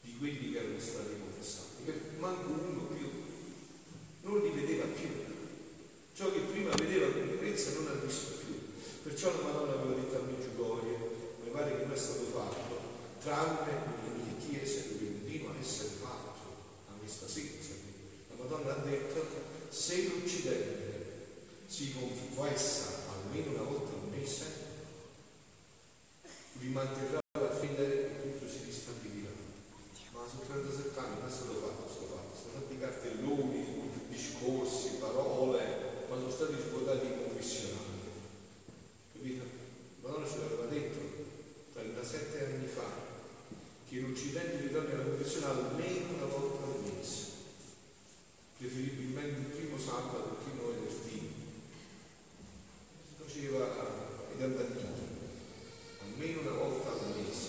Di 0.03 0.17
quelli 0.19 0.53
che 0.53 0.59
erano 0.59 0.81
stati 0.81 1.15
confessati, 1.21 2.19
manco 2.19 2.51
uno 2.51 2.87
più, 2.91 3.09
non 4.23 4.41
li 4.43 4.51
vedeva 4.51 4.85
più. 4.87 5.09
Ciò 6.15 6.31
che 6.33 6.41
prima 6.53 6.71
vedeva 6.75 7.13
con 7.13 7.31
chiarezza 7.51 7.81
non 7.81 7.89
ha 7.89 8.05
visto 8.05 8.45
più. 8.45 8.55
Perciò 9.03 9.31
la 9.31 9.53
Madonna 9.53 9.73
aveva 9.73 9.95
detto 9.95 10.17
a 10.17 10.23
Meggiugorie, 10.23 10.97
mi 11.43 11.51
pare 11.51 11.77
che 11.77 11.83
non 11.85 11.93
è 11.93 11.97
stato 11.97 12.25
fatto, 12.25 12.79
tranne 13.21 13.73
nelle 14.03 14.23
mie 14.23 14.37
chiese 14.39 14.93
dove 14.93 15.13
continua 15.13 15.53
a 15.53 15.59
essere 15.59 15.89
fatto, 16.01 16.39
a 16.89 16.93
me 17.01 17.09
stasera. 17.09 17.49
La 18.29 18.45
Madonna 18.45 18.77
ha 18.77 18.85
detto, 18.85 19.27
se 19.71 20.09
l'Occidente 20.09 21.27
si 21.67 21.95
confessa 21.95 23.09
almeno 23.13 23.53
una 23.53 23.63
volta 23.63 23.93
al 23.93 24.09
mese, 24.11 24.45
vi 26.55 26.69
manterrà 26.69 27.19
la 27.41 27.55
fede 27.55 28.23
e 28.25 28.39
tutto 28.39 28.51
si 28.51 28.65
ristabilirà. 28.67 29.31
Ma 30.13 30.21
su 30.29 30.45
37 30.47 30.99
anni 30.99 31.21
non 31.21 31.29
è 31.29 31.33
stato 31.33 31.55
fatto, 31.55 31.87
è 31.87 31.91
stato 31.91 32.07
fatto, 32.07 32.37
sono 32.37 32.53
stati 32.59 32.79
cartelloni, 32.79 33.81
discorsi, 34.09 34.99
parole, 35.01 35.91
ma 36.11 36.17
sono 36.17 36.31
stati 36.31 36.55
svuotati 36.59 37.07
i 37.07 37.23
confessionali. 37.23 38.03
Capito? 39.13 39.45
Madonna 40.03 40.27
ce 40.27 40.39
l'aveva 40.39 40.67
detto 40.67 40.99
37 41.73 42.45
anni 42.45 42.67
fa 42.67 42.83
che 43.89 44.01
l'Occidente 44.01 44.61
ritorna 44.61 44.95
alla 44.95 45.05
confessione 45.05 45.47
almeno 45.47 46.15
una 46.17 46.27
volta 46.27 46.65
al 46.65 46.81
mese, 46.83 47.27
preferibilmente 48.59 49.39
il 49.39 49.57
primo 49.57 49.79
sabato, 49.79 50.35
il 50.35 50.51
primo 50.51 50.69
venerdì. 50.71 51.33
Faceva 53.17 53.67
ed 54.35 54.43
andatino, 54.43 54.89
almeno 56.03 56.41
una 56.41 56.59
volta 56.59 56.91
al 56.91 57.15
mese 57.17 57.49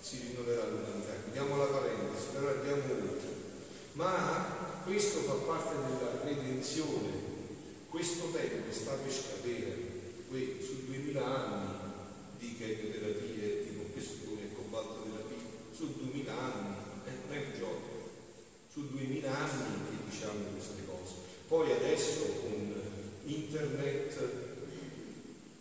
si 0.00 0.20
rinnoverà 0.28 0.66
l'umanità. 0.66 1.14
Chiudiamo 1.24 1.56
la 1.56 1.64
parentesi, 1.64 2.26
però 2.32 2.48
andiamo 2.48 2.82
oltre. 2.92 3.28
Ma 3.92 4.82
questo 5.08 5.26
fa 5.26 5.40
parte 5.46 5.74
della 5.74 6.20
redenzione. 6.22 7.08
Questo 7.88 8.28
tempo 8.30 8.70
sta 8.70 8.92
per 8.92 9.10
scadere 9.10 9.96
su 10.60 10.84
2000 10.84 11.24
anni 11.24 11.68
di 12.36 12.54
chemoterapie, 12.54 13.64
di 13.64 13.76
compressione 13.78 14.42
e 14.42 14.54
cobalto 14.54 15.08
terapia, 15.08 15.48
su 15.72 15.96
2000 15.96 16.30
anni, 16.30 16.76
eh, 17.06 17.32
è 17.32 17.36
un 17.38 17.52
gioco, 17.58 18.10
su 18.70 18.88
2000 18.90 19.34
anni 19.34 19.88
che 19.88 20.10
diciamo 20.10 20.44
queste 20.52 20.84
cose. 20.84 21.14
Poi 21.48 21.72
adesso 21.72 22.24
con 22.42 22.74
internet 23.24 24.12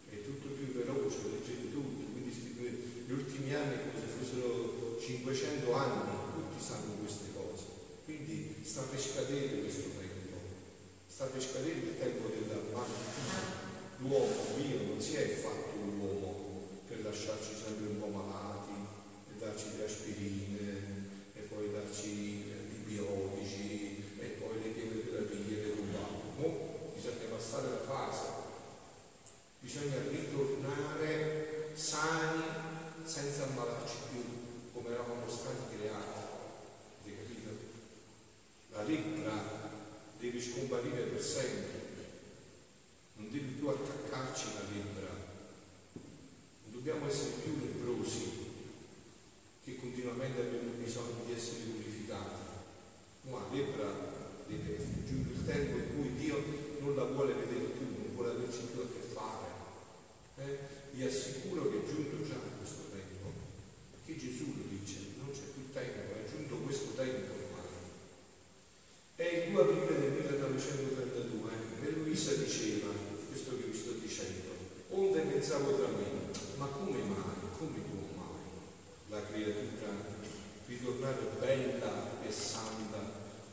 è 0.09 0.23
tutto 0.25 0.47
più 0.49 0.73
veloce, 0.73 1.19
leggete 1.23 1.71
tutto, 1.71 2.03
quindi 2.11 2.35
gli 3.07 3.11
ultimi 3.13 3.55
anni 3.55 3.75
come 3.79 3.95
se 3.95 4.11
fossero 4.11 4.97
500 4.99 5.73
anni, 5.73 6.11
tutti 6.35 6.61
sanno 6.61 6.95
queste 6.99 7.27
cose. 7.33 7.63
Quindi 8.03 8.55
sta 8.77 8.85
per 8.91 9.01
scadere 9.01 9.61
questo 9.61 9.89
tempo, 9.97 10.37
sta 11.09 11.25
per 11.25 11.41
scadere 11.41 11.79
il 11.79 11.97
tempo 11.97 12.29
della 12.29 12.61
malattia 12.71 13.65
l'uomo, 13.97 14.53
Dio 14.55 14.85
non 14.85 15.01
si 15.01 15.15
è 15.15 15.25
fatto 15.29 15.73
l'uomo 15.81 16.67
per 16.87 17.01
lasciarci 17.01 17.55
sempre 17.55 17.87
un 17.87 17.99
po' 17.99 18.05
malati 18.05 18.77
e 19.33 19.39
darci 19.39 19.77
le 19.77 19.85
aspirine 19.85 21.09
e 21.33 21.39
poi 21.49 21.71
darci 21.71 22.07
gli 22.07 22.51
antibiotici 22.51 24.13
e 24.19 24.25
poi 24.37 24.61
le 24.61 24.75
chemioterapie, 24.75 25.57
le 25.57 25.73
rubate. 25.73 26.37
No, 26.37 26.91
bisogna 26.93 27.33
passare 27.35 27.69
la 27.69 27.81
fase, 27.81 28.29
bisogna 29.59 29.97
ritornare 30.07 31.71
sani 31.73 32.43
senza 33.05 33.45
ammalarci 33.45 33.95
più 34.11 34.21
come 34.71 34.93
eravamo 34.93 35.27
stati 35.27 35.75
creati. 35.75 36.19
Avete 37.01 37.23
capito? 37.23 37.75
La 38.76 38.76
lebbra 38.87 39.71
deve 40.19 40.41
scomparire 40.41 41.01
per 41.03 41.21
sempre 41.21 41.85
non 43.15 43.29
deve 43.31 43.53
più 43.57 43.67
attaccarci 43.67 44.45
la 44.53 44.69
lebbra, 44.71 45.09
non 45.93 46.71
dobbiamo 46.71 47.07
essere 47.07 47.31
più 47.43 47.57
lebbrosi 47.59 48.45
che 49.63 49.75
continuamente 49.75 50.39
abbiamo 50.39 50.71
bisogno 50.81 51.25
di 51.25 51.33
essere 51.33 51.63
purificati. 51.65 52.45
No, 53.23 53.39
la 53.39 53.47
lebbra 53.51 53.91
deve 54.47 54.77
giungere 55.05 55.35
il 55.35 55.45
tempo 55.45 55.77
in 55.77 55.95
cui 55.95 56.15
Dio 56.15 56.41
non 56.79 56.95
la 56.95 57.03
vuole 57.03 57.33
vedere 57.33 57.75
più, 57.75 57.85
non 57.85 58.13
vuole 58.13 58.31
averci 58.31 58.61
più 58.71 58.81
a 58.81 58.87
che 58.87 59.01
fare. 59.13 59.47
Eh? 60.37 60.57
Vi 60.97 61.03
assicuro 61.03 61.69
che 61.69 61.83
è 61.83 61.85
giunto 61.85 62.25
già 62.25 62.39
questo 62.57 62.89
tempo, 62.89 63.29
che 64.05 64.17
Gesù 64.17 64.45
lo 64.55 64.63
dice, 64.69 65.13
non 65.17 65.31
c'è 65.31 65.51
più 65.53 65.69
tempo, 65.73 66.13
è 66.15 66.29
giunto 66.29 66.55
questo 66.63 66.95
tempo 66.95 67.33
ormai. 67.33 67.69
È 69.15 69.45
il 69.45 69.51
2 69.51 69.61
aprile 69.61 69.99
del 69.99 70.11
1932 70.11 71.51
e 71.83 71.91
Luisa 71.91 72.33
diceva, 72.33 72.89
questo 73.27 73.57
che 73.57 73.63
vi 73.69 73.77
sto 73.77 73.91
dicendo. 73.99 74.55
Onde 74.89 75.19
pensavo 75.21 75.75
tra 75.75 75.87
me, 75.87 76.31
ma 76.57 76.65
come 76.65 76.97
mai, 77.03 77.35
come 77.57 77.79
può 77.79 78.01
mai 78.15 78.27
la 79.09 79.23
creatura 79.27 79.93
ritornare 80.65 81.21
bella 81.39 82.21
e 82.25 82.31
santa 82.31 82.99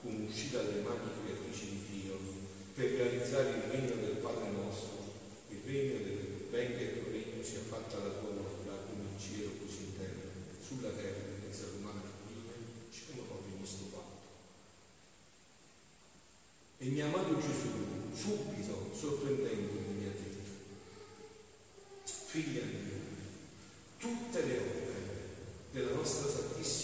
come 0.02 0.26
uscita 0.26 0.62
dalle 0.62 0.80
mani 0.80 1.10
creatrici 1.22 1.68
di 1.68 2.00
Dio 2.02 2.18
per 2.74 2.90
realizzare 2.90 3.50
il 3.50 3.62
regno 3.70 3.94
del 3.96 4.16
Padre 4.16 4.50
nostro, 4.50 5.12
il 5.48 5.60
regno 5.64 5.98
del 6.04 6.24
venga 6.54 6.80
il 6.80 7.02
tuo 7.02 7.10
regno 7.10 7.42
sia 7.42 7.66
fatta 7.66 7.98
la 7.98 8.14
tua 8.14 8.30
volontà 8.30 8.86
come 8.86 9.10
in 9.10 9.18
cielo 9.18 9.50
così 9.58 9.90
in 9.90 9.98
terra, 9.98 10.30
sulla 10.62 10.90
terra 10.90 11.26
in 11.26 11.42
mezzo 11.42 11.66
all'umana 11.66 11.98
famiglia, 11.98 12.52
ci 12.92 13.00
come 13.10 13.26
proprio 13.26 13.52
in 13.54 13.58
questo 13.58 13.84
fatto. 13.90 14.22
E 16.84 16.88
mio 16.88 17.06
amato 17.06 17.40
Gesù 17.40 17.70
subito 18.14 18.90
sorprendendomi 18.94 19.94
mi 20.00 20.04
ha 20.04 20.10
detto, 20.10 20.50
figlia 22.04 22.60
mia, 22.64 23.00
tutte 23.96 24.44
le 24.44 24.58
opere 24.58 25.28
della 25.72 25.94
nostra 25.94 26.28
Santissima 26.28 26.83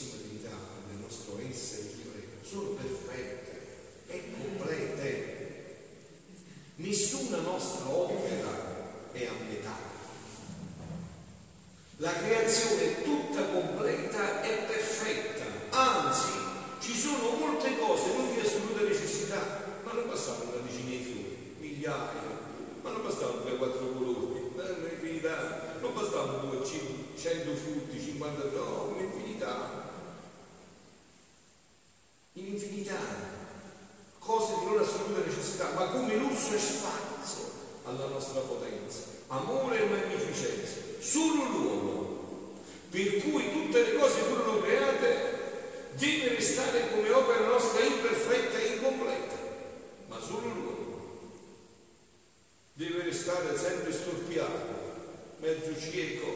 mezzo 55.40 55.80
cieco, 55.80 56.26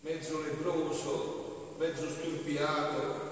mezzo 0.00 0.42
leproso, 0.42 1.74
mezzo 1.78 2.08
storpiato, 2.08 3.30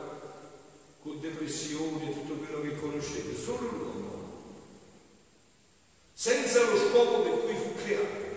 con 1.02 1.20
depressioni, 1.20 2.12
tutto 2.12 2.34
quello 2.34 2.60
che 2.60 2.78
conoscete, 2.78 3.34
solo 3.36 3.68
l'uomo, 3.70 4.32
senza 6.12 6.60
lo 6.68 6.76
scopo 6.76 7.22
per 7.22 7.44
cui 7.44 7.54
fu 7.54 7.74
creato. 7.74 8.28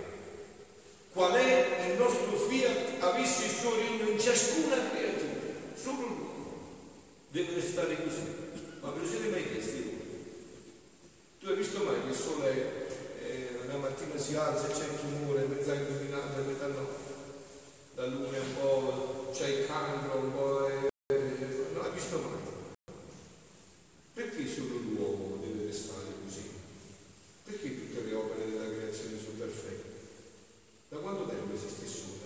Qual 1.12 1.34
è 1.34 1.92
il 1.92 1.98
nostro 1.98 2.36
fiat 2.38 3.04
avesse 3.04 3.46
il 3.46 3.52
suo 3.52 3.76
regno 3.76 4.10
in 4.10 4.20
ciascuna 4.20 4.90
creatura, 4.90 5.42
solo 5.76 6.08
l'uomo 6.08 6.24
deve 7.30 7.56
restare 7.56 8.02
così. 8.02 8.42
Ma 8.80 8.90
ve 8.92 9.00
lo 9.00 9.08
siete 9.08 9.30
mai 9.30 9.52
chiesti 9.52 9.82
voi? 9.84 10.00
Tu 11.40 11.48
hai 11.48 11.56
visto 11.56 11.84
mai 11.84 12.02
che 12.02 12.08
il 12.08 12.16
sole 12.16 12.73
mattina 13.94 14.18
si 14.18 14.36
alza 14.36 14.68
e 14.68 14.74
c'è 14.74 14.92
il 14.92 15.00
tumore, 15.00 15.46
mezza 15.46 15.76
illuminata, 15.76 16.42
metà 16.42 16.66
no. 16.66 16.88
La 17.94 18.08
luna 18.08 18.40
un 18.40 18.56
po', 18.60 19.30
c'è 19.32 19.48
il 19.48 19.68
cancro, 19.68 20.18
un 20.18 20.34
po'... 20.34 20.68
È... 20.68 20.90
Non 21.14 21.84
l'ha 21.84 21.90
visto 21.90 22.18
mai. 22.18 22.96
Perché 24.14 24.48
solo 24.48 24.80
l'uomo 24.80 25.38
deve 25.38 25.66
restare 25.66 26.08
così? 26.24 26.50
Perché 27.44 27.88
tutte 27.88 28.02
le 28.02 28.16
opere 28.16 28.50
della 28.50 28.66
creazione 28.66 29.20
sono 29.20 29.38
perfette? 29.38 29.92
Da 30.90 30.98
quanto 30.98 31.28
tempo 31.28 31.54
esiste 31.54 31.86
solo? 31.86 32.18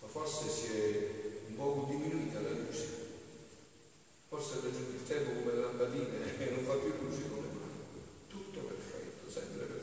Ma 0.00 0.08
forse 0.08 0.48
si 0.48 0.66
è 0.72 1.10
un 1.48 1.56
po' 1.56 1.86
diminuita 1.88 2.40
la 2.40 2.50
luce. 2.50 2.88
Forse 4.28 4.54
ha 4.54 4.60
raggiunto 4.62 4.94
il 4.94 5.06
tempo 5.06 5.40
come 5.40 5.52
le 5.52 5.60
lampadine 5.60 6.38
e 6.40 6.50
non 6.50 6.64
fa 6.64 6.74
più 6.76 6.92
luce 6.98 7.28
come 7.28 7.46
mai. 7.52 7.76
Tutto 8.28 8.60
perfetto, 8.60 9.30
sempre 9.30 9.64
perfetto. 9.66 9.81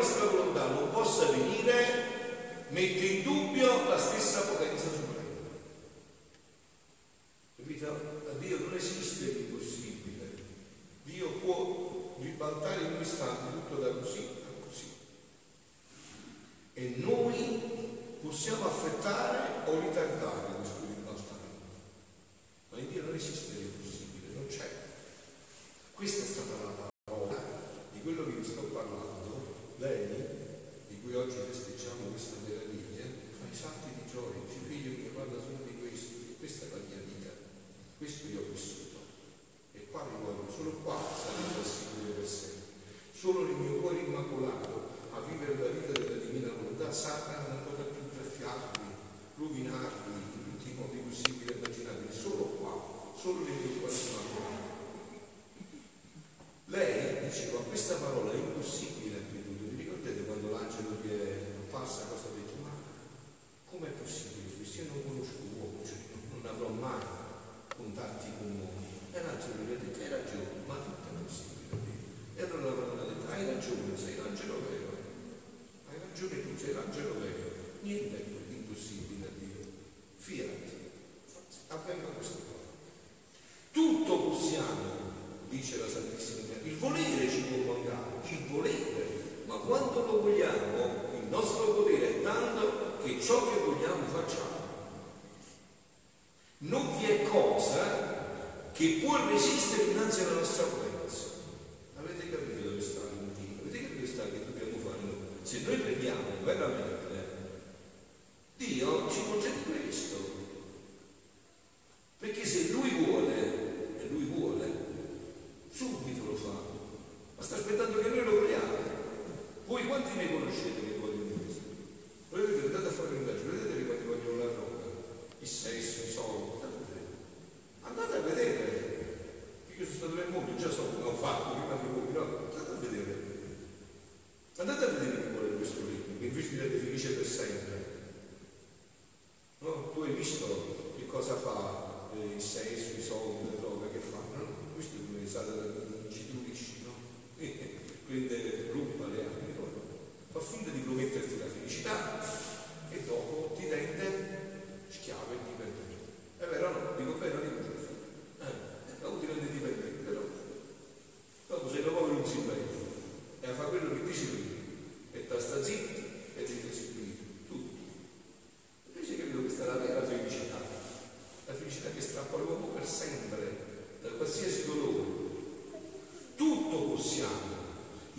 questa 0.00 0.24
volontà 0.24 0.64
non 0.64 0.90
possa 0.92 1.26
venire 1.26 2.04
mette 2.68 3.04
in 3.04 3.22
dubbio 3.22 3.86
la 3.86 3.98
stessa 3.98 4.40
potenza 4.40 4.84
suprema. 4.84 5.19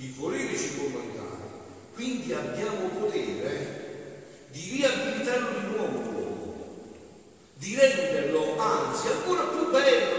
il 0.01 0.13
volere 0.13 0.57
ci 0.57 0.69
può 0.69 0.87
mandare, 0.87 1.45
quindi 1.93 2.33
abbiamo 2.33 2.87
potere 2.87 4.47
di 4.49 4.77
riabilitarlo 4.77 5.59
di 5.59 5.75
nuovo, 5.75 6.89
di 7.53 7.75
renderlo 7.75 8.59
anzi 8.59 9.07
ancora 9.07 9.43
più 9.43 9.69
bello. 9.69 10.10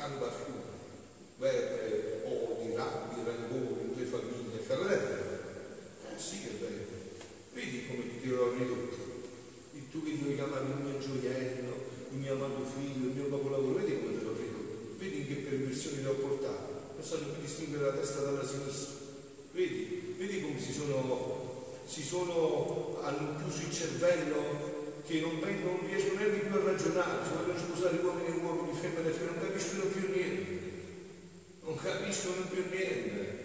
Sangue 0.00 0.26
a 0.26 0.30
fiume 0.32 0.68
guerre, 1.36 2.22
odi, 2.24 2.74
rabbi, 2.74 3.20
rancori, 3.22 3.92
due 3.92 4.04
famiglie, 4.04 4.64
ferrette. 4.64 5.28
Eh 6.08 6.18
sì 6.18 6.40
che 6.40 6.56
vero. 6.58 6.84
Vedi 7.52 7.86
come 7.86 8.20
ti 8.20 8.28
l'ho 8.28 8.52
ridotto. 8.52 8.96
Il 9.72 9.90
tu 9.90 10.02
che 10.02 10.16
devi 10.16 10.34
chiamare 10.36 10.64
il 10.64 10.84
mio 10.84 10.98
gioiello, 10.98 11.72
il 12.12 12.16
mio 12.16 12.32
amato 12.32 12.64
figlio, 12.64 13.08
il 13.08 13.14
mio 13.14 13.28
capolavoro, 13.28 13.78
vedi 13.78 14.00
come 14.00 14.18
te 14.18 14.24
l'ho 14.24 14.36
ridotto. 14.36 14.96
Vedi 14.96 15.18
in 15.20 15.26
che 15.26 15.34
perversione 15.34 16.00
ti 16.00 16.06
ho 16.06 16.14
portato. 16.14 16.96
Non 16.96 17.04
sanno 17.04 17.32
più 17.32 17.42
distinguere 17.42 17.84
la 17.84 17.92
testa 17.92 18.20
dalla 18.20 18.46
sinistra. 18.46 18.94
Vedi, 19.52 20.14
vedi 20.16 20.40
come 20.40 20.60
si 20.60 20.72
sono, 20.72 21.76
si 21.84 22.02
sono, 22.02 23.00
hanno 23.02 23.36
chiuso 23.36 23.66
il 23.66 23.72
cervello 23.72 24.78
che 25.06 25.20
non, 25.20 25.40
non 25.40 25.86
riescono 25.86 26.20
neanche 26.20 26.46
più 26.46 26.54
a 26.54 26.64
ragionare, 26.64 27.24
si 27.26 27.32
vogliono 27.34 27.58
sposare 27.58 27.96
uomini 27.98 28.39
femmine 28.74 29.08
e 29.08 29.12
femmine, 29.12 29.36
non 29.36 29.48
capiscono 29.48 29.84
più 29.84 30.08
niente 30.10 30.60
non 31.70 31.78
capiscono 31.78 32.42
più 32.50 32.64
niente, 32.68 33.38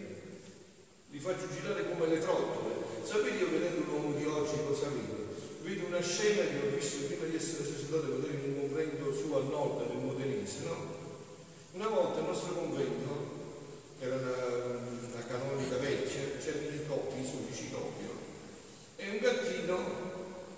li 1.11 1.19
faccio 1.19 1.45
girare 1.53 1.87
come 1.87 2.07
le 2.07 2.19
trottole. 2.19 2.73
Sapete 3.03 3.37
io 3.37 3.51
vedendo 3.51 3.85
l'uomo 3.85 4.17
di 4.17 4.25
oggi 4.25 4.57
cosa 4.65 4.87
vedo? 4.89 5.23
Vedo 5.61 5.85
una 5.85 6.01
scena 6.01 6.41
che 6.41 6.59
ho 6.59 6.75
visto 6.75 7.05
prima 7.05 7.25
di 7.25 7.35
essere 7.35 7.65
sacerdote 7.65 8.27
ero 8.27 8.33
in 8.33 8.53
un 8.53 8.59
convento 8.61 9.13
su 9.13 9.31
al 9.33 9.45
nord 9.45 9.87
del 9.87 9.97
Modenese, 9.97 10.63
no? 10.63 10.93
Una 11.73 11.87
volta 11.87 12.19
il 12.19 12.25
nostro 12.25 12.53
convento, 12.53 13.33
era 13.99 14.15
una, 14.15 14.33
una 15.11 15.25
canonica 15.27 15.77
vecchia, 15.77 16.37
c'erano 16.39 16.73
i 16.73 16.87
topi, 16.87 17.21
i 17.21 17.25
sudici 17.25 17.69
topi, 17.69 18.03
no? 18.05 18.13
E 18.95 19.09
un 19.09 19.17
gattino, 19.19 19.77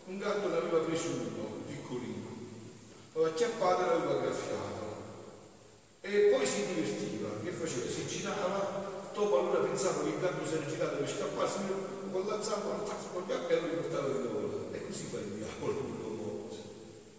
un 0.06 0.18
gatto 0.20 0.48
l'aveva 0.48 0.80
preso 0.80 1.08
uno, 1.08 1.64
piccolino, 1.68 2.28
l'aveva 3.12 3.32
acchiappato 3.32 3.84
e 3.84 3.86
l'aveva 3.88 4.22
graffiato 4.22 4.78
e 6.08 6.32
poi 6.32 6.46
si 6.46 6.66
divertiva, 6.68 7.28
che 7.44 7.52
faceva? 7.52 7.92
Si 7.92 8.08
girava, 8.08 9.12
il 9.78 10.20
gatto 10.20 10.46
si 10.48 10.54
era 10.56 10.66
girato 10.66 10.98
per 10.98 11.08
scapparsi, 11.08 11.58
con 12.10 12.22
il 12.22 12.28
gatto 13.28 13.50
e 13.50 13.60
riportava 13.60 14.08
di 14.08 14.20
nuovo. 14.24 14.72
E 14.72 14.86
così 14.88 15.04
fa 15.04 15.20
il 15.20 15.34
diavolo. 15.38 15.96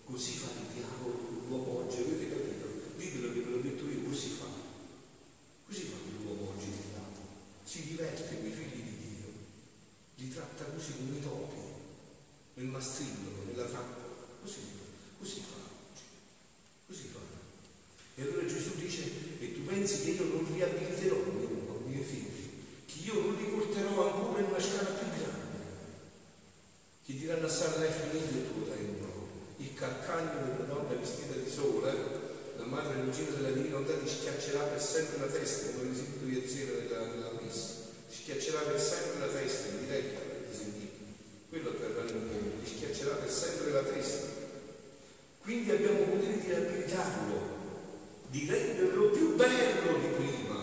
Così 0.04 0.32
fa 0.32 0.48
il 0.50 0.74
diavolo 0.74 1.18
l'uomo 1.46 1.84
oggi, 1.84 2.00
avete 2.00 2.28
capito? 2.28 2.66
Ditelo 2.96 3.32
che 3.32 3.40
ve 3.40 3.50
l'ho 3.50 3.60
detto 3.60 3.84
io, 3.84 4.08
così 4.08 4.30
fa. 4.30 4.46
Così 5.66 5.82
fa 5.82 5.96
l'uomo 6.24 6.50
oggi 6.56 6.66
il 6.66 6.74
diavolo. 6.90 7.26
Si 7.62 7.82
diverte 7.86 8.26
con 8.26 8.46
i 8.46 8.50
figli 8.50 8.82
di 8.82 8.96
Dio, 8.96 9.28
li 10.16 10.32
tratta 10.32 10.64
così 10.64 10.92
come 10.96 11.18
i 11.18 11.22
topi, 11.22 11.56
nel 12.54 12.66
mastrillo, 12.66 13.44
nella 13.46 13.66
trappola. 13.66 14.16
Così, 14.42 14.60
così 15.18 15.40
fa. 15.46 15.60
Così 16.86 17.08
fa. 17.12 17.20
E 18.16 18.22
allora 18.22 18.46
Gesù 18.46 18.74
dice, 18.74 19.02
e 19.38 19.54
tu 19.54 19.64
pensi 19.64 20.02
che 20.02 20.10
io 20.10 20.24
non 20.24 20.44
riabiliterò 20.52 21.14
i 21.14 21.86
miei 21.86 22.02
figli, 22.02 22.50
che 22.84 22.98
io 23.04 23.14
non 23.20 23.34
li 23.36 23.44
porterò 23.44 24.10
ancora 24.12 24.40
in 24.40 24.46
una 24.48 24.60
scala 24.60 24.90
più 24.90 25.06
grande, 25.06 25.58
che 27.04 27.12
diranno 27.14 27.46
a 27.46 27.48
Sara 27.48 27.84
è 27.84 27.90
finito 27.90 28.36
il 28.36 28.52
tuo 28.52 28.64
tempo, 28.74 29.06
il 29.58 29.72
calcagno 29.74 30.52
della 30.52 30.64
donna 30.64 30.94
vestita 30.94 31.34
di 31.34 31.48
sole, 31.48 31.92
la 32.56 32.64
madre 32.64 33.04
regina 33.04 33.30
della 33.30 33.50
divina 33.50 33.76
onda 33.76 33.94
ti 33.94 34.08
schiaccerà 34.08 34.64
per 34.64 34.82
sempre 34.82 35.18
la 35.20 35.32
testa, 35.32 35.70
come 35.70 35.88
l'esempio 35.90 36.26
di 36.26 36.32
ieri 36.32 36.88
nella, 36.88 37.06
nella 37.06 37.30
messa, 37.40 37.74
ti 38.08 38.16
schiaccerà 38.16 38.60
per 38.62 38.80
sempre 38.80 39.20
la 39.20 39.32
testa, 39.32 39.68
in 39.68 39.78
diretta, 39.86 40.20
avete 40.20 40.56
sentito? 40.56 40.96
Quello 41.48 41.70
per 41.70 42.04
il 42.04 42.16
mondo, 42.16 42.62
ti 42.64 42.70
schiaccerà 42.74 43.14
per 43.14 43.30
sempre 43.30 43.70
la 43.70 43.82
testa. 43.82 44.26
Quindi 45.40 45.70
abbiamo 45.70 46.00
potere 46.00 46.37
di 46.48 47.48
di 48.30 48.46
renderlo 48.48 49.08
più 49.10 49.34
bello 49.36 49.98
di 49.98 50.06
prima. 50.16 50.56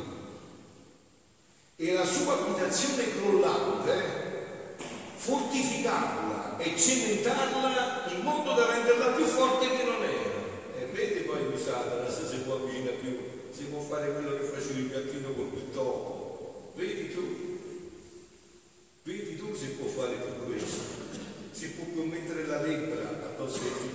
E 1.77 1.93
la 1.93 2.05
sua 2.05 2.39
abitazione 2.39 3.11
crollante, 3.11 4.75
fortificarla 5.15 6.57
e 6.57 6.77
cementarla 6.77 8.11
in 8.15 8.21
modo 8.21 8.53
da 8.53 8.71
renderla 8.71 9.07
più 9.13 9.25
forte 9.25 9.67
che 9.67 9.83
non 9.83 10.03
era. 10.03 10.79
E 10.79 10.85
vedi 10.91 11.21
poi 11.21 11.51
qui 11.51 11.61
Satana 11.61 12.09
se 12.09 12.27
si 12.27 12.37
può 12.37 12.55
avvicinare 12.55 12.97
più, 12.97 13.17
si 13.51 13.63
può 13.65 13.81
fare 13.81 14.11
quello 14.13 14.37
che 14.37 14.43
faceva 14.43 14.79
il 14.79 14.89
gattino 14.89 15.31
con 15.33 15.51
il 15.53 15.71
topo. 15.73 16.73
Vedi 16.75 17.13
tu? 17.13 17.59
Vedi 19.03 19.37
tu 19.37 19.53
se 19.53 19.67
può 19.69 19.87
fare 19.87 20.19
tutto 20.21 20.45
questo? 20.45 20.81
Si 21.51 21.69
può 21.71 21.85
più 21.85 22.05
mettere 22.05 22.45
la 22.45 22.61
lebbra 22.61 23.33
ai 23.37 23.47
figli 23.47 23.91
di. 23.91 23.94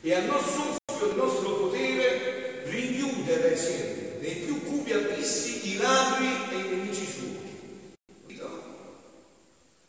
E 0.00 0.14
al 0.14 0.26
nostro 0.26 0.76
il 1.06 1.16
nostro 1.16 1.54
potere 1.56 2.62
rinchiudere 2.66 3.56
sì, 3.56 4.20
nei 4.20 4.36
più 4.44 4.62
cupi 4.62 4.92
abissi 4.92 5.72
i 5.72 5.76
ladri 5.76 6.26
e 6.26 6.56
i 6.56 6.68
nemici 6.68 7.04
suoi. 7.04 7.36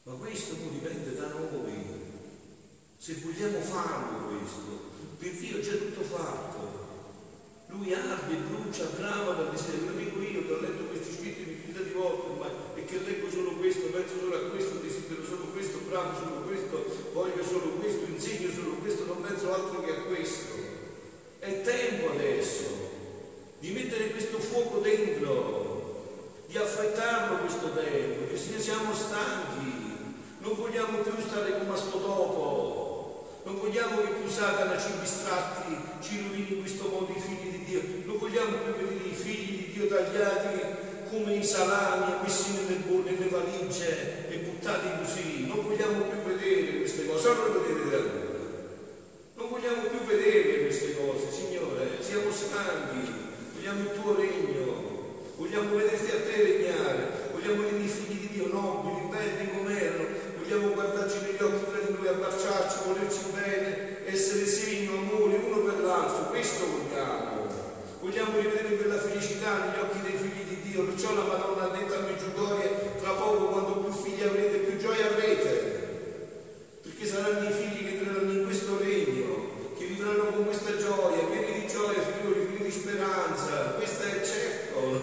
Ma 0.03 0.13
questo 0.13 0.55
non 0.57 0.71
dipende 0.71 1.15
da 1.15 1.27
noi. 1.27 1.47
Se 2.97 3.15
vogliamo 3.23 3.59
farlo 3.61 4.27
questo, 4.27 4.91
per 5.19 5.31
Dio 5.31 5.57
è 5.57 5.61
già 5.61 5.73
tutto 5.73 6.01
fatto. 6.01 6.87
Lui 7.67 7.93
arde, 7.93 8.35
brucia, 8.49 8.85
brava 8.97 9.33
per 9.33 9.49
dire, 9.49 9.85
lo 9.85 9.97
dico 9.97 10.19
io 10.21 10.45
che 10.45 10.53
ho 10.53 10.59
letto 10.59 10.83
questi 10.85 11.13
scritti 11.13 11.49
infinità 11.49 11.81
di 11.81 11.91
volte 11.91 12.29
ormai 12.29 12.51
e 12.75 12.85
che 12.85 12.99
leggo 13.05 13.29
solo 13.29 13.51
questo, 13.57 13.87
penso 13.87 14.19
solo 14.19 14.35
a 14.35 14.49
questo, 14.49 14.79
desidero 14.79 15.23
solo 15.23 15.45
questo, 15.53 15.77
bravo 15.87 16.17
solo 16.17 16.41
questo, 16.41 16.85
voglio 17.13 17.43
solo 17.43 17.69
questo, 17.77 18.05
insegno 18.05 18.49
solo 18.51 18.71
questo, 18.81 19.05
non 19.05 19.21
penso 19.21 19.48
altro 19.59 19.83
che 19.83 19.91
a 19.91 20.01
questo. 20.07 20.53
È 21.39 21.61
tempo 21.61 22.11
adesso 22.11 22.63
di 23.59 23.71
mettere 23.71 24.11
questo 24.11 24.39
fuoco 24.39 24.79
dentro, 24.79 26.43
di 26.47 26.57
affrettarlo 26.57 27.39
questo 27.39 27.71
tempo, 27.73 28.31
che 28.31 28.37
se 28.37 28.51
ne 28.51 28.59
siamo 28.59 28.93
stanchi, 28.93 29.89
non 30.39 30.55
vogliamo 30.55 30.99
più 30.99 31.13
stare 31.21 31.57
come 31.57 31.73
a 31.73 31.77
sto 31.77 32.01
topo, 32.01 33.41
non 33.43 33.59
vogliamo 33.59 34.01
che 34.01 34.13
più 34.19 34.29
Satana 34.29 34.79
ci 34.79 34.89
distratti, 34.99 35.75
ci 36.01 36.21
rovini 36.21 36.53
in 36.53 36.59
questo 36.61 36.87
modo 36.87 37.13
i 37.15 37.19
figli 37.19 37.57
di 37.57 37.63
Dio, 37.65 37.81
non 38.05 38.17
vogliamo 38.17 38.57
più 38.57 38.73
vedere 38.73 39.09
i 39.09 39.13
figli 39.13 39.65
di 39.65 39.71
Dio 39.73 39.87
tagliati 39.87 40.87
come 41.09 41.35
i 41.35 41.43
salami 41.43 42.21
messi 42.21 42.51
nelle, 42.53 42.79
nelle 43.03 43.29
valigie 43.29 44.29
e 44.29 44.37
buttati 44.37 44.87
così, 44.99 45.47
non 45.47 45.63
vogliamo 45.63 46.03
più 46.03 46.33
vedere 46.33 46.77
queste 46.77 47.05
cose, 47.07 47.27
allora 47.29 47.59
vedete 47.59 47.89
da 47.89 47.97
lui. 47.97 48.29
Non 49.35 49.49
vogliamo 49.49 49.81
più 49.83 49.99
vedere 50.05 50.61
queste 50.61 50.95
cose, 50.95 51.31
Signore, 51.31 51.97
siamo 52.01 52.31
stanchi, 52.31 53.11
vogliamo 53.55 53.81
il 53.81 53.99
tuo 53.99 54.15
regno, 54.15 54.59
vogliamo 55.69 55.75
vederti 55.75 56.11
a 56.11 56.19
te 56.21 56.41
regnare, 56.41 56.58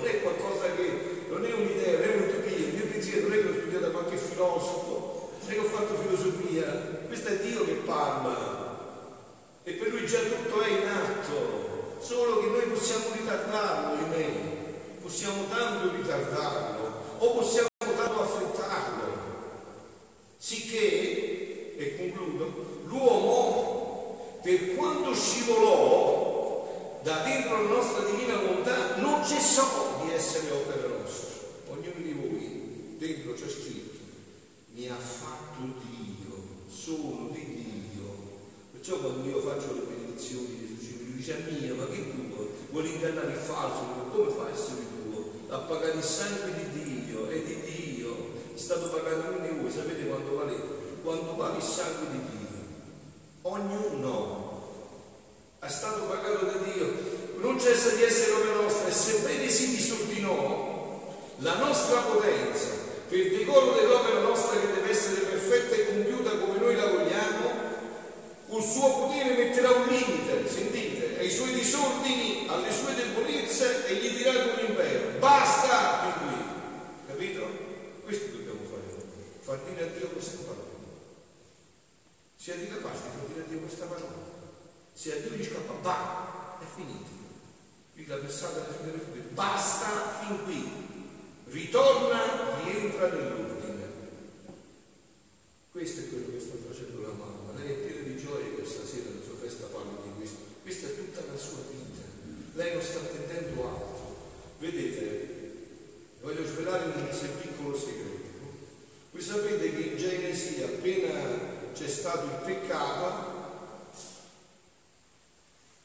è 0.06 0.20
qualcosa 0.22 0.66
che 0.76 1.24
non 1.28 1.44
è 1.44 1.52
un'idea, 1.52 1.98
non 1.98 2.08
è 2.08 2.14
un'utopia, 2.14 2.56
il 2.56 2.74
mio 2.74 2.86
pensiero 2.86 3.28
non 3.28 3.32
è 3.32 3.36
che 3.36 3.42
l'ho 3.42 3.54
studiato 3.54 3.84
da 3.86 3.90
qualche 3.90 4.16
filosofo, 4.16 4.85
concessa 57.66 57.96
di 57.96 58.04
essere 58.04 58.30
opera 58.30 58.54
nostra 58.54 58.86
e 58.86 58.92
sebbene 58.92 59.48
si 59.48 59.74
disordinou, 59.74 61.00
la 61.38 61.56
nostra 61.56 61.98
applicata, 112.66 113.34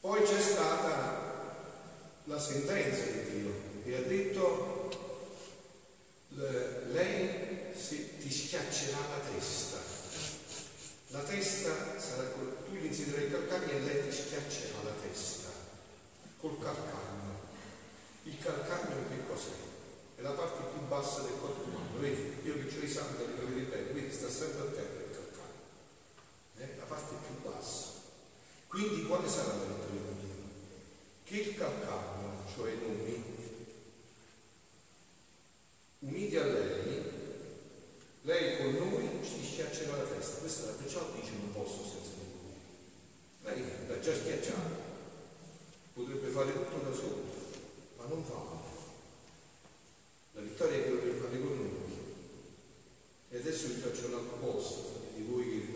poi 0.00 0.22
c'è 0.22 0.40
stata 0.40 1.20
la 2.24 2.38
sentenza 2.38 3.04
di 3.04 3.30
Dio 3.30 3.54
e 3.84 3.96
ha 3.96 4.00
detto 4.00 4.90
lei 6.88 7.72
ti 7.72 8.30
schiaccerà 8.30 8.98
la 8.98 9.30
testa, 9.32 9.78
la 11.08 11.20
testa 11.20 11.98
sarà, 11.98 12.30
tu 12.30 12.72
gli 12.72 12.86
insiderai 12.86 13.26
i 13.26 13.30
calcagni 13.30 13.72
e 13.72 13.80
lei 13.80 14.08
ti 14.08 14.16
schiaccerà 14.16 14.82
la 14.82 14.94
testa 15.02 15.50
col 16.38 16.58
calcagno. 16.58 17.20
Il 18.24 18.38
calcagno 18.38 19.08
che 19.08 19.26
cos'è? 19.28 19.50
È 20.16 20.22
la 20.22 20.30
parte 20.30 20.62
più 20.72 20.86
bassa 20.86 21.22
del 21.22 21.38
corpo 21.40 21.68
umano, 21.68 21.98
vedi? 21.98 22.38
Io 22.44 22.54
che 22.54 22.78
ho 22.78 22.82
i 22.82 22.88
santi, 22.88 23.26
li 23.26 23.38
capite 23.38 23.76
bene, 23.76 23.90
quindi 23.90 24.14
sta 24.14 24.30
sempre 24.30 24.60
a 24.60 24.64
attento 24.64 24.91
eh, 26.62 26.76
la 26.76 26.84
parte 26.84 27.14
più 27.26 27.50
bassa. 27.50 27.90
Quindi 28.68 29.04
quale 29.04 29.28
sarà 29.28 29.56
la 29.56 29.64
vittoria 29.64 30.00
divina? 30.00 30.48
Che 31.24 31.36
il 31.36 31.54
calcagno, 31.56 32.44
cioè 32.54 32.74
noi, 32.74 33.22
uniti 35.98 36.36
a 36.36 36.44
lei, 36.44 37.02
lei 38.22 38.56
con 38.56 38.74
noi 38.74 39.20
ci 39.24 39.44
schiaccerà 39.44 39.96
la 39.96 40.04
testa. 40.04 40.38
Questa 40.38 40.62
è 40.62 40.66
la 40.66 40.72
perciò 40.72 41.10
dice 41.14 41.32
non 41.38 41.52
posso 41.52 41.82
senza 41.82 42.10
di 42.14 42.30
lui. 42.30 42.54
Lei 43.42 43.88
l'ha 43.88 44.00
già 44.00 44.14
schiacciata, 44.14 44.90
potrebbe 45.92 46.28
fare 46.28 46.52
tutto 46.52 46.88
da 46.88 46.94
solo, 46.94 47.22
ma 47.96 48.06
non 48.06 48.24
fa. 48.24 48.60
La 50.34 50.40
vittoria 50.40 50.78
è 50.78 50.82
quella 50.82 51.00
che 51.02 51.20
fate 51.20 51.40
con 51.40 51.56
noi. 51.56 51.82
E 53.28 53.36
adesso 53.38 53.66
vi 53.68 53.80
faccio 53.80 54.06
una 54.06 54.18
proposta 54.18 54.98
di 55.14 55.22
voi 55.24 55.48
che 55.48 55.71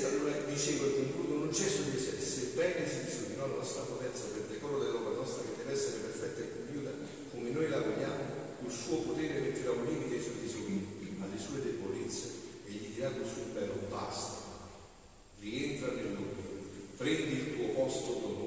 stessa, 0.00 0.08
allora 0.08 0.32
dicevo 0.48 0.86
e 0.86 0.94
concludo, 0.94 1.34
non 1.44 1.48
c'è 1.50 1.68
su 1.68 1.90
di 1.90 1.98
sé, 1.98 2.18
sebbene 2.18 2.88
si 2.88 3.04
chiudi 3.04 3.36
la 3.36 3.44
nostra 3.44 3.82
potenza 3.82 4.24
per 4.32 4.48
decoro 4.48 4.78
dell'opera 4.78 5.16
nostra 5.16 5.42
che 5.42 5.56
deve 5.58 5.72
essere 5.72 5.98
perfetta 6.00 6.40
e 6.40 6.52
compiuta 6.56 6.90
come 7.30 7.50
noi 7.50 7.68
la 7.68 7.80
vogliamo, 7.80 8.24
col 8.62 8.70
suo 8.70 8.96
potere 9.00 9.40
metterà 9.40 9.72
un 9.72 9.84
limite 9.84 10.16
ai 10.16 10.22
suoi 10.22 10.40
disordini, 10.40 10.86
alle 11.20 11.38
sue 11.38 11.60
debolezze 11.62 12.28
e 12.66 12.72
gli 12.72 12.94
dirà 12.94 13.12
sul 13.12 13.52
suo 13.52 13.88
basta, 13.88 14.40
rientra 15.40 15.92
nell'ordine, 15.92 16.96
prendi 16.96 17.32
il 17.32 17.56
tuo 17.56 17.68
posto 17.74 18.12
con 18.12 18.39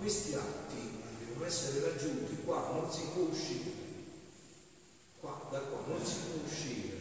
questi 0.00 0.32
atti 0.32 0.80
devono 1.20 1.44
essere 1.44 1.80
raggiunti 1.84 2.42
qua 2.44 2.72
non 2.72 2.90
si 2.90 3.02
può 3.12 3.24
uscire. 3.24 3.70
Qua, 5.20 5.46
da 5.52 5.60
qua 5.60 5.84
non 5.86 6.04
si 6.04 6.16
può 6.24 6.42
uscire. 6.42 6.96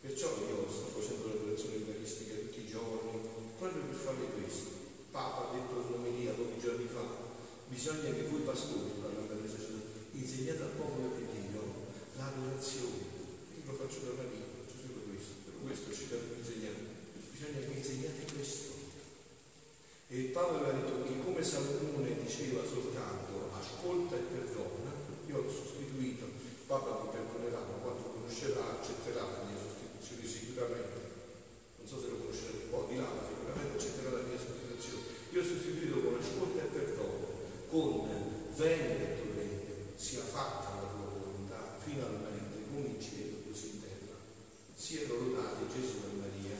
Perciò 0.00 0.28
io 0.46 0.70
sto 0.70 0.86
facendo 0.94 1.26
le 1.26 1.34
operazioni 1.34 1.82
eucaristiche 1.82 2.46
tutti 2.46 2.60
i 2.60 2.66
giorni 2.66 3.28
proprio 3.58 3.82
per 3.82 3.96
fare 3.96 4.24
questo. 4.38 4.70
Papa 5.10 5.50
ha 5.50 5.52
detto 5.52 5.82
un'omelia 5.88 6.32
pochi 6.32 6.60
giorni 6.60 6.86
fa 6.86 7.02
bisogna 7.68 8.14
che 8.14 8.28
voi 8.28 8.40
pastori 8.40 8.96
insegnate 10.12 10.62
al 10.62 10.78
popolo 10.78 11.14
di 11.16 11.26
Dio 11.26 11.62
la 12.16 12.30
relazione. 12.30 13.02
io 13.56 13.62
lo 13.64 13.72
faccio 13.72 14.00
da 14.00 14.22
vita, 14.24 14.46
faccio 14.62 14.78
sempre 14.78 15.02
questo 15.10 15.32
per 15.44 15.54
questo 15.62 15.92
ci 15.92 16.08
devo 16.08 16.34
insegnare 16.38 16.86
bisogna 17.30 17.58
che 17.66 17.78
insegnate 17.78 18.32
questo. 18.32 18.74
E 20.08 20.18
il 20.18 20.30
Papa 20.30 20.54
aveva 20.54 20.72
detto 20.72 21.02
che 21.02 21.15
Salomone 21.46 22.10
diceva 22.26 22.66
soltanto 22.66 23.54
ascolta 23.54 24.16
e 24.16 24.26
perdona, 24.34 24.90
io 25.30 25.38
ho 25.38 25.48
sostituito, 25.48 26.26
Papa 26.66 27.06
mi 27.06 27.10
perdonerà, 27.14 27.62
ma 27.62 27.78
quando 27.86 28.02
conoscerà 28.18 28.82
accetterà 28.82 29.22
la 29.22 29.46
mia 29.46 29.54
sostituzione 29.54 30.26
sicuramente. 30.26 30.98
Non 31.78 31.86
so 31.86 32.02
se 32.02 32.10
lo 32.10 32.18
conoscerete 32.18 32.66
un 32.66 32.70
po' 32.70 32.90
di 32.90 32.98
là, 32.98 33.06
ma 33.06 33.22
sicuramente 33.22 33.78
accetterà 33.78 34.10
la 34.10 34.26
mia 34.26 34.42
sostituzione. 34.42 35.06
Io 35.30 35.38
ho 35.38 35.46
sostituito 35.46 36.02
con 36.02 36.18
ascolta 36.18 36.58
e 36.58 36.66
perdono, 36.66 37.30
con 37.70 38.10
il 38.10 38.50
tuo 38.50 39.30
regno, 39.38 39.94
sia 39.94 40.26
fatta 40.26 40.82
la 40.82 40.90
tua 40.98 41.14
volontà, 41.14 41.78
finalmente, 41.78 42.66
come 42.74 42.90
in 42.90 42.98
cielo, 42.98 43.46
così 43.46 43.70
in 43.70 43.86
terra. 43.86 44.18
Siano 44.74 45.14
lodati 45.14 45.62
Gesù 45.70 46.02
e 46.02 46.10
Maria. 46.18 46.58